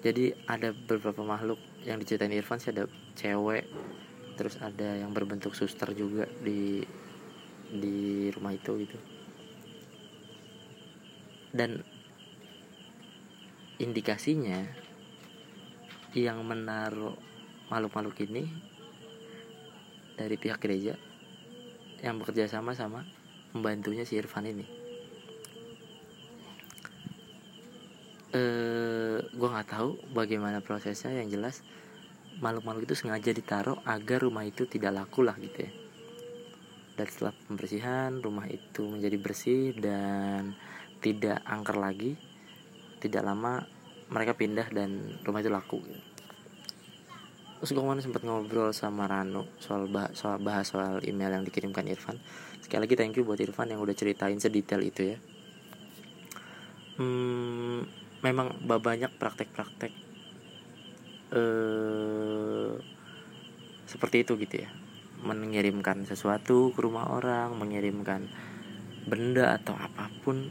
Jadi 0.00 0.24
ada 0.50 0.74
beberapa 0.74 1.22
makhluk 1.22 1.60
yang 1.86 2.02
diceritain 2.02 2.34
Irfan 2.34 2.58
sih 2.58 2.74
ada 2.74 2.90
cewek 3.14 3.70
terus 4.34 4.56
ada 4.58 4.96
yang 4.96 5.12
berbentuk 5.14 5.54
suster 5.54 5.92
juga 5.94 6.26
di 6.42 6.82
di 7.70 8.26
rumah 8.34 8.56
itu 8.56 8.74
gitu. 8.80 8.98
Dan 11.54 11.78
indikasinya 13.78 14.64
yang 16.16 16.42
menaruh 16.42 17.29
makhluk-makhluk 17.70 18.18
ini 18.26 18.44
dari 20.18 20.36
pihak 20.36 20.60
gereja 20.60 20.98
yang 22.04 22.20
bekerja 22.20 22.50
sama 22.50 22.76
sama 22.76 23.06
membantunya 23.56 24.04
si 24.04 24.18
Irfan 24.18 24.44
ini. 24.50 24.66
Eh 28.36 29.18
gue 29.24 29.48
nggak 29.48 29.70
tahu 29.70 29.96
bagaimana 30.12 30.60
prosesnya. 30.60 31.14
Yang 31.14 31.28
jelas 31.38 31.56
makhluk-makhluk 32.42 32.90
itu 32.90 32.94
sengaja 32.98 33.30
ditaruh 33.30 33.78
agar 33.86 34.26
rumah 34.26 34.44
itu 34.44 34.66
tidak 34.66 34.92
laku 34.92 35.24
lah 35.24 35.38
gitu 35.38 35.64
ya. 35.64 35.72
Dan 36.98 37.06
setelah 37.08 37.34
pembersihan 37.48 38.20
rumah 38.20 38.44
itu 38.50 38.84
menjadi 38.84 39.16
bersih 39.16 39.72
dan 39.78 40.52
tidak 41.00 41.40
angker 41.48 41.80
lagi 41.80 42.12
tidak 43.00 43.24
lama 43.24 43.64
mereka 44.12 44.36
pindah 44.36 44.68
dan 44.68 45.16
rumah 45.24 45.40
itu 45.40 45.48
laku 45.48 45.80
gitu. 45.80 46.09
Terus 47.60 47.76
gue 47.76 47.84
kemarin 47.84 48.00
sempat 48.00 48.24
ngobrol 48.24 48.72
sama 48.72 49.04
Rano 49.04 49.44
soal 49.60 49.84
bahas, 49.92 50.16
soal 50.16 50.40
bahas 50.40 50.64
soal 50.64 51.04
email 51.04 51.28
yang 51.36 51.44
dikirimkan 51.44 51.84
Irfan. 51.92 52.16
Sekali 52.64 52.88
lagi 52.88 52.96
thank 52.96 53.20
you 53.20 53.28
buat 53.28 53.36
Irfan 53.36 53.68
yang 53.68 53.84
udah 53.84 53.92
ceritain 53.92 54.40
sedetail 54.40 54.80
itu 54.80 55.12
ya. 55.12 55.18
Hmm, 56.96 57.84
memang 58.24 58.56
banyak 58.64 59.12
praktek-praktek 59.20 59.92
eh, 61.36 62.72
seperti 63.84 64.24
itu 64.24 64.40
gitu 64.40 64.64
ya. 64.64 64.72
Mengirimkan 65.20 66.08
sesuatu 66.08 66.72
ke 66.72 66.80
rumah 66.80 67.12
orang 67.12 67.60
mengirimkan 67.60 68.24
benda 69.04 69.60
atau 69.60 69.76
apa 69.76 70.08
pun 70.24 70.48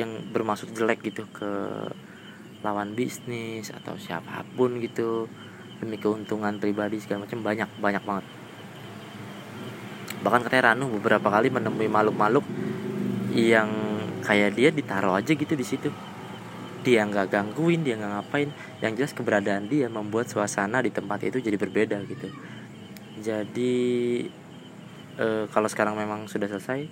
yang 0.00 0.32
bermaksud 0.32 0.72
jelek 0.72 1.04
gitu 1.04 1.28
ke 1.36 1.52
lawan 2.64 2.96
bisnis 2.96 3.68
atau 3.72 4.00
siapa 4.00 4.44
pun 4.56 4.80
gitu 4.80 5.28
demi 5.78 5.96
keuntungan 6.00 6.56
pribadi 6.56 7.00
segala 7.00 7.28
macam 7.28 7.40
banyak 7.44 7.68
banyak 7.80 8.02
banget. 8.04 8.26
Bahkan 10.26 10.40
katanya 10.42 10.74
Ranu 10.74 10.90
beberapa 10.98 11.30
kali 11.30 11.54
menemui 11.54 11.86
makhluk-makhluk 11.86 12.42
yang 13.36 13.68
kayak 14.26 14.58
dia 14.58 14.74
ditaruh 14.74 15.14
aja 15.14 15.30
gitu 15.30 15.54
di 15.54 15.62
situ. 15.62 15.92
Dia 16.82 17.06
nggak 17.06 17.30
gangguin 17.30 17.86
dia 17.86 17.94
nggak 17.94 18.12
ngapain. 18.18 18.50
Yang 18.82 18.92
jelas 18.98 19.12
keberadaan 19.14 19.70
dia 19.70 19.86
membuat 19.86 20.26
suasana 20.26 20.82
di 20.82 20.90
tempat 20.90 21.22
itu 21.22 21.38
jadi 21.38 21.54
berbeda 21.54 22.02
gitu. 22.10 22.26
Jadi 23.22 23.74
e, 25.14 25.26
kalau 25.50 25.68
sekarang 25.70 25.94
memang 25.94 26.26
sudah 26.26 26.50
selesai 26.50 26.90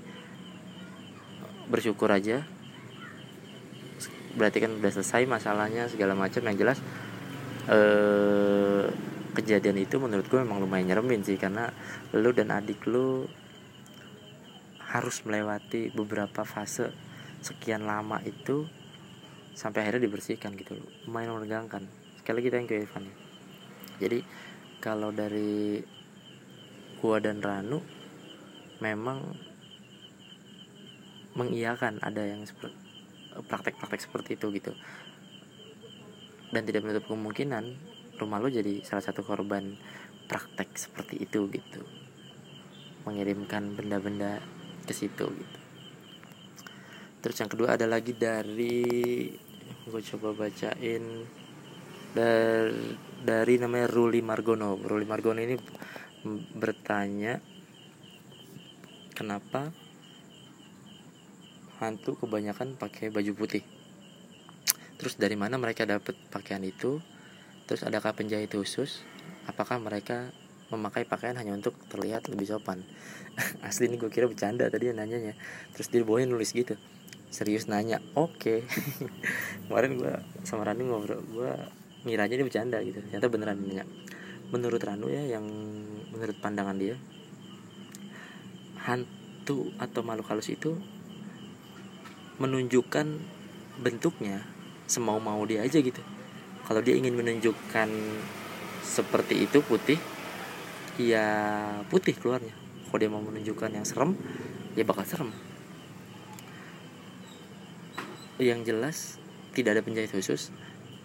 bersyukur 1.67 2.15
aja. 2.15 2.47
Berarti 4.35 4.59
kan 4.63 4.79
udah 4.79 4.91
selesai 4.95 5.27
masalahnya 5.27 5.91
segala 5.91 6.15
macam. 6.15 6.43
Yang 6.43 6.57
jelas 6.63 6.79
e, 7.67 7.79
kejadian 9.35 9.83
itu 9.83 9.99
menurut 9.99 10.25
gue 10.31 10.39
memang 10.41 10.63
lumayan 10.63 10.95
nyeremin 10.95 11.27
sih 11.27 11.35
karena 11.35 11.75
lu 12.15 12.31
dan 12.31 12.55
adik 12.55 12.87
lu 12.87 13.27
harus 14.95 15.27
melewati 15.27 15.91
beberapa 15.91 16.47
fase 16.47 16.95
sekian 17.43 17.83
lama 17.83 18.23
itu 18.23 18.65
sampai 19.59 19.87
akhirnya 19.87 20.07
dibersihkan 20.07 20.55
gitu 20.55 20.79
loh. 20.79 20.91
Lumayan 21.11 21.35
menegangkan. 21.35 21.83
Sekali 22.23 22.41
lagi 22.41 22.51
thank 22.55 22.71
you 22.71 22.83
Irfan. 22.87 23.05
Jadi 23.99 24.19
kalau 24.79 25.11
dari 25.11 25.83
gua 27.03 27.19
dan 27.19 27.43
Ranu 27.43 27.83
memang 28.79 29.35
mengiyakan 31.35 31.99
ada 31.99 32.23
yang 32.23 32.47
praktek-praktek 33.51 34.03
seperti 34.03 34.39
itu 34.39 34.47
gitu. 34.55 34.73
Dan 36.55 36.63
tidak 36.71 36.87
menutup 36.87 37.11
kemungkinan 37.11 37.94
rumah 38.21 38.39
lo 38.39 38.49
jadi 38.49 38.83
salah 38.87 39.03
satu 39.03 39.27
korban 39.27 39.75
praktek 40.31 40.75
seperti 40.77 41.25
itu 41.25 41.47
gitu. 41.51 41.83
Mengirimkan 43.05 43.77
benda-benda 43.77 44.41
ke 44.85 44.93
situ 44.97 45.29
gitu. 45.29 45.59
Terus 47.25 47.37
yang 47.41 47.51
kedua 47.51 47.77
ada 47.77 47.89
lagi 47.89 48.13
dari 48.13 48.85
gue 49.85 50.03
coba 50.13 50.45
bacain 50.45 51.05
dari 52.13 52.73
dari 53.25 53.55
namanya 53.57 53.89
Ruli 53.89 54.21
Margono. 54.21 54.77
Ruli 54.77 55.09
Margono 55.09 55.41
ini 55.41 55.57
bertanya 56.57 57.41
kenapa 59.17 59.73
hantu 61.81 62.17
kebanyakan 62.21 62.77
pakai 62.77 63.09
baju 63.09 63.33
putih? 63.37 63.65
Terus 65.01 65.17
dari 65.17 65.37
mana 65.37 65.57
mereka 65.57 65.85
dapat 65.89 66.17
pakaian 66.29 66.65
itu 66.65 67.01
terus 67.65 67.85
adakah 67.85 68.13
penjahit 68.17 68.53
khusus? 68.53 69.05
Apakah 69.45 69.77
mereka 69.81 70.33
memakai 70.73 71.05
pakaian 71.05 71.37
hanya 71.37 71.53
untuk 71.53 71.77
terlihat 71.93 72.29
lebih 72.33 72.49
sopan? 72.49 72.85
Asli 73.67 73.89
ini 73.89 74.01
gue 74.01 74.09
kira 74.09 74.29
bercanda 74.29 74.69
tadi 74.69 74.93
nanyanya. 74.93 75.37
Terus 75.77 75.89
dia 75.93 76.03
bawain 76.05 76.29
nulis 76.29 76.53
gitu. 76.53 76.77
Serius 77.29 77.67
nanya 77.67 78.01
oke. 78.15 78.39
Okay. 78.41 78.59
kemarin 79.69 80.01
gue 80.01 80.15
sama 80.47 80.65
Ranu 80.65 80.89
ngobrol 80.89 81.21
gue 81.21 81.53
ngiranya 82.09 82.41
dia 82.41 82.47
bercanda 82.47 82.79
gitu. 82.81 83.01
Ternyata 83.05 83.27
beneran 83.29 83.59
nanya. 83.61 83.85
Menurut 84.53 84.81
Ranu 84.81 85.13
ya 85.13 85.25
yang 85.25 85.45
menurut 86.15 86.37
pandangan 86.39 86.79
dia 86.79 86.97
hantu 88.85 89.73
atau 89.81 90.01
makhluk 90.05 90.29
halus 90.29 90.53
itu 90.53 90.77
menunjukkan 92.37 93.07
bentuknya 93.81 94.45
semau 94.85 95.17
mau 95.17 95.41
dia 95.49 95.65
aja 95.65 95.81
gitu 95.81 96.05
kalau 96.65 96.81
dia 96.81 96.97
ingin 96.97 97.13
menunjukkan 97.13 97.89
seperti 98.81 99.45
itu 99.45 99.61
putih 99.61 100.01
ya 100.97 101.27
putih 101.93 102.17
keluarnya. 102.17 102.53
Kalau 102.89 102.99
dia 103.01 103.11
mau 103.11 103.21
menunjukkan 103.21 103.71
yang 103.75 103.85
serem 103.85 104.17
ya 104.73 104.85
bakal 104.87 105.05
serem. 105.05 105.31
Yang 108.41 108.61
jelas 108.65 108.97
tidak 109.53 109.79
ada 109.79 109.83
penjahit 109.85 110.11
khusus. 110.15 110.55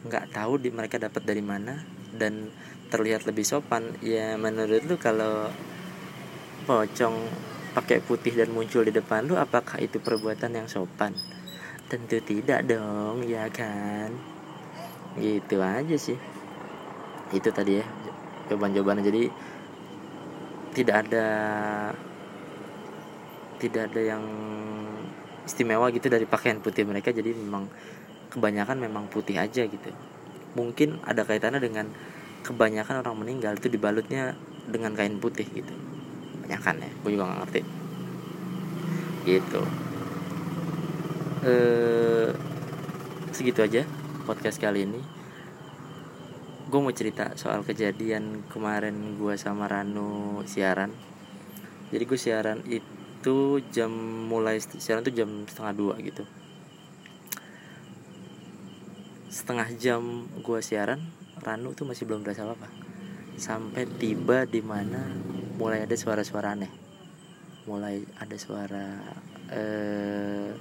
Nggak 0.08 0.32
tahu 0.32 0.62
di 0.62 0.70
mereka 0.72 0.96
dapat 0.96 1.28
dari 1.28 1.44
mana. 1.44 1.84
Dan 2.10 2.50
terlihat 2.90 3.28
lebih 3.28 3.44
sopan. 3.44 4.00
Ya 4.00 4.40
menurut 4.40 4.86
lu 4.86 4.96
kalau 4.96 5.52
pocong 6.70 7.16
pakai 7.74 8.02
putih 8.02 8.34
dan 8.34 8.50
muncul 8.50 8.82
di 8.82 8.94
depan 8.94 9.30
lu 9.30 9.38
apakah 9.38 9.78
itu 9.82 9.98
perbuatan 10.02 10.56
yang 10.56 10.68
sopan? 10.70 11.14
Tentu 11.90 12.22
tidak 12.22 12.70
dong 12.70 13.26
ya 13.26 13.50
kan 13.50 14.29
gitu 15.18 15.58
aja 15.64 15.96
sih. 15.98 16.18
Itu 17.34 17.50
tadi 17.50 17.82
ya 17.82 17.86
jawaban-jawabannya. 18.50 19.06
Jadi 19.06 19.24
tidak 20.78 20.96
ada 21.08 21.28
tidak 23.58 23.92
ada 23.92 24.02
yang 24.02 24.24
istimewa 25.46 25.90
gitu 25.90 26.08
dari 26.10 26.30
pakaian 26.30 26.62
putih 26.62 26.86
mereka. 26.86 27.10
Jadi 27.10 27.34
memang 27.34 27.66
kebanyakan 28.30 28.78
memang 28.78 29.10
putih 29.10 29.42
aja 29.42 29.66
gitu. 29.66 29.90
Mungkin 30.54 31.02
ada 31.06 31.26
kaitannya 31.26 31.62
dengan 31.62 31.90
kebanyakan 32.46 33.02
orang 33.06 33.18
meninggal 33.18 33.58
itu 33.58 33.70
dibalutnya 33.70 34.38
dengan 34.70 34.94
kain 34.94 35.18
putih 35.18 35.46
gitu. 35.50 35.74
Kebanyakan 36.38 36.76
ya 36.86 36.90
gue 36.94 37.10
juga 37.14 37.24
gak 37.30 37.40
ngerti. 37.46 37.62
Gitu. 39.26 39.62
Eh 41.46 42.30
segitu 43.30 43.62
aja 43.62 43.86
podcast 44.30 44.62
kali 44.62 44.86
ini 44.86 45.02
gue 46.70 46.78
mau 46.78 46.94
cerita 46.94 47.34
soal 47.34 47.66
kejadian 47.66 48.46
kemarin 48.46 49.18
gue 49.18 49.34
sama 49.42 49.66
Ranu 49.66 50.46
siaran. 50.46 50.94
Jadi 51.90 52.04
gue 52.06 52.20
siaran 52.22 52.62
itu 52.70 53.58
jam 53.74 53.90
mulai 54.30 54.62
siaran 54.62 55.02
tuh 55.02 55.18
jam 55.18 55.50
setengah 55.50 55.74
dua 55.74 55.98
gitu. 55.98 56.30
Setengah 59.34 59.66
jam 59.82 60.30
gue 60.46 60.60
siaran 60.62 61.02
Ranu 61.42 61.74
tuh 61.74 61.90
masih 61.90 62.06
belum 62.06 62.22
berasa 62.22 62.46
apa 62.46 62.54
apa 62.54 62.70
sampai 63.42 63.90
tiba 63.98 64.46
di 64.46 64.62
mana 64.62 65.10
mulai 65.58 65.90
ada 65.90 65.98
suara-suara 65.98 66.54
aneh. 66.54 66.70
Mulai 67.66 68.06
ada 68.22 68.38
suara 68.38 68.94
eh, 69.50 70.54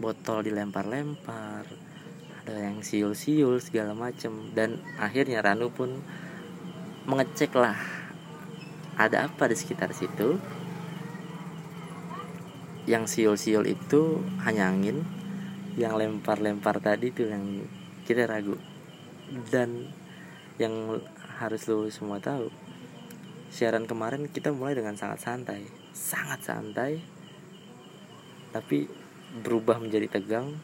botol 0.00 0.40
dilempar-lempar 0.40 1.68
ada 2.48 2.56
yang 2.56 2.80
siul-siul 2.80 3.60
segala 3.60 3.92
macem. 3.92 4.50
Dan 4.56 4.80
akhirnya 4.96 5.44
Ranu 5.44 5.68
pun 5.70 6.00
mengecek 7.04 7.52
lah 7.54 7.76
ada 8.96 9.28
apa 9.28 9.46
di 9.46 9.56
sekitar 9.56 9.92
situ? 9.92 10.40
Yang 12.88 13.04
siul-siul 13.20 13.68
itu 13.68 14.24
hanya 14.42 14.72
angin 14.72 15.04
yang 15.78 15.94
lempar-lempar 15.94 16.80
tadi 16.82 17.12
tuh 17.12 17.28
yang 17.30 17.68
kita 18.08 18.26
ragu. 18.26 18.56
Dan 19.30 19.86
yang 20.58 20.98
harus 21.38 21.64
lo 21.70 21.88
semua 21.88 22.20
tahu 22.20 22.52
siaran 23.48 23.88
kemarin 23.88 24.28
kita 24.28 24.50
mulai 24.50 24.74
dengan 24.74 24.98
sangat 24.98 25.22
santai. 25.22 25.62
Sangat 25.94 26.40
santai 26.42 26.98
tapi 28.50 28.90
berubah 29.30 29.78
menjadi 29.78 30.18
tegang 30.20 30.58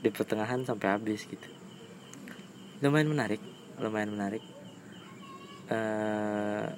di 0.00 0.08
pertengahan 0.12 0.64
sampai 0.64 0.96
habis 0.96 1.24
gitu. 1.24 1.48
Lumayan 2.84 3.12
menarik 3.12 3.40
lumayan 3.80 4.12
menarik. 4.12 4.44
Uh, 5.70 6.68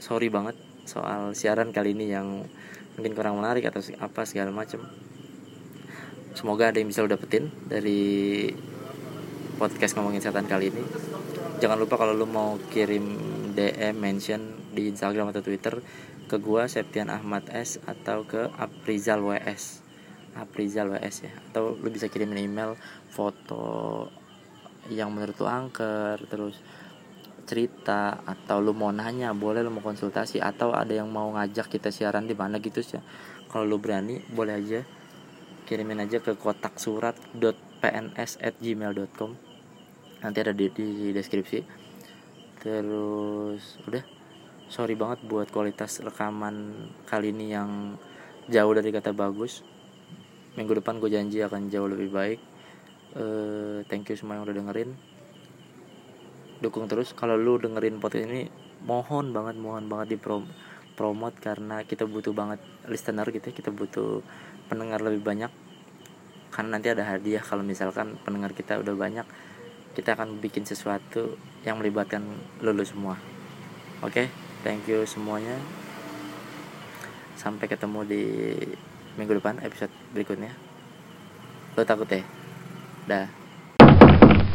sorry 0.00 0.32
banget 0.32 0.56
soal 0.88 1.36
siaran 1.36 1.70
kali 1.70 1.92
ini 1.94 2.10
yang 2.10 2.48
mungkin 2.96 3.12
kurang 3.14 3.38
menarik 3.38 3.68
atau 3.68 3.82
apa 3.98 4.26
segala 4.26 4.50
macam 4.50 4.82
semoga 6.32 6.70
ada 6.70 6.80
yang 6.80 6.90
bisa 6.90 7.04
lo 7.04 7.10
dapetin 7.10 7.50
dari 7.66 8.48
podcast 9.60 9.94
ngomongin 9.94 10.24
setan 10.24 10.48
kali 10.48 10.72
ini. 10.72 10.82
Jangan 11.60 11.78
lupa 11.78 12.00
kalau 12.00 12.16
lo 12.16 12.26
mau 12.26 12.58
kirim 12.72 13.04
DM 13.54 13.94
mention 13.94 14.40
di 14.72 14.88
Instagram 14.88 15.30
atau 15.30 15.44
Twitter 15.44 15.78
ke 16.32 16.40
gua 16.40 16.64
Septian 16.64 17.12
Ahmad 17.12 17.52
S 17.52 17.76
atau 17.84 18.24
ke 18.24 18.48
Aprizal 18.56 19.20
WS 19.20 19.82
Aprizal 20.32 20.88
WS 20.88 21.28
ya. 21.28 21.32
Atau 21.52 21.76
lo 21.76 21.88
bisa 21.92 22.08
kirimin 22.08 22.40
email 22.40 22.76
foto 23.12 24.08
yang 24.88 25.12
menurut 25.12 25.36
lo 25.38 25.48
angker 25.48 26.16
terus 26.26 26.58
cerita 27.44 28.22
atau 28.24 28.62
lu 28.62 28.72
mau 28.72 28.94
nanya 28.94 29.34
boleh 29.36 29.60
lu 29.60 29.70
mau 29.74 29.84
konsultasi 29.84 30.40
atau 30.40 30.72
ada 30.72 30.94
yang 30.94 31.10
mau 31.10 31.28
ngajak 31.36 31.68
kita 31.68 31.92
siaran 31.92 32.24
di 32.24 32.32
mana 32.32 32.58
gitu 32.64 32.80
sih. 32.80 33.02
Kalau 33.52 33.68
lu 33.68 33.76
berani 33.76 34.24
boleh 34.32 34.56
aja 34.56 34.80
kirimin 35.68 36.00
aja 36.00 36.18
ke 36.24 36.34
kotak 36.34 36.80
surat 36.80 37.14
pns 37.82 38.40
at 38.40 38.56
gmail.com 38.56 39.36
nanti 40.22 40.38
ada 40.40 40.54
di, 40.56 40.72
di 40.72 41.12
deskripsi. 41.12 41.60
Terus 42.62 43.82
udah 43.84 44.04
sorry 44.72 44.96
banget 44.96 45.20
buat 45.28 45.52
kualitas 45.52 46.00
rekaman 46.00 46.88
kali 47.04 47.28
ini 47.28 47.52
yang 47.52 48.00
jauh 48.48 48.72
dari 48.72 48.88
kata 48.88 49.12
bagus. 49.12 49.60
Minggu 50.56 50.80
depan 50.80 50.96
gue 50.96 51.12
janji 51.12 51.44
akan 51.44 51.68
jauh 51.68 51.84
lebih 51.84 52.08
baik. 52.08 52.40
Uh, 53.12 53.84
thank 53.92 54.08
you 54.08 54.16
semua 54.16 54.40
yang 54.40 54.48
udah 54.48 54.56
dengerin. 54.56 54.96
Dukung 56.64 56.88
terus. 56.88 57.12
Kalau 57.12 57.36
lu 57.36 57.60
dengerin 57.60 58.00
podcast 58.00 58.24
ini 58.24 58.48
mohon 58.88 59.36
banget 59.36 59.60
mohon 59.60 59.92
banget 59.92 60.16
di 60.16 60.18
prom 60.18 60.48
promote 60.96 61.36
karena 61.36 61.84
kita 61.84 62.08
butuh 62.08 62.32
banget 62.32 62.64
listener 62.88 63.28
gitu 63.28 63.52
ya. 63.52 63.54
Kita 63.54 63.68
butuh 63.68 64.24
pendengar 64.72 65.04
lebih 65.04 65.20
banyak. 65.20 65.52
Karena 66.48 66.80
nanti 66.80 66.88
ada 66.88 67.04
hadiah 67.04 67.44
kalau 67.44 67.60
misalkan 67.60 68.16
pendengar 68.24 68.56
kita 68.56 68.80
udah 68.80 68.96
banyak 68.96 69.28
kita 69.92 70.16
akan 70.16 70.40
bikin 70.40 70.64
sesuatu 70.64 71.36
yang 71.68 71.76
melibatkan 71.76 72.24
lulu 72.64 72.80
semua. 72.88 73.20
Oke? 74.00 74.32
okay? 74.32 74.41
Thank 74.62 74.86
you 74.86 75.04
semuanya. 75.04 75.58
Sampai 77.36 77.66
ketemu 77.66 78.06
di 78.06 78.24
minggu 79.18 79.38
depan 79.42 79.60
episode 79.60 79.90
berikutnya. 80.14 80.54
Lo 81.74 81.82
takut 81.82 82.06
ya? 82.06 82.22
Dah 83.06 83.41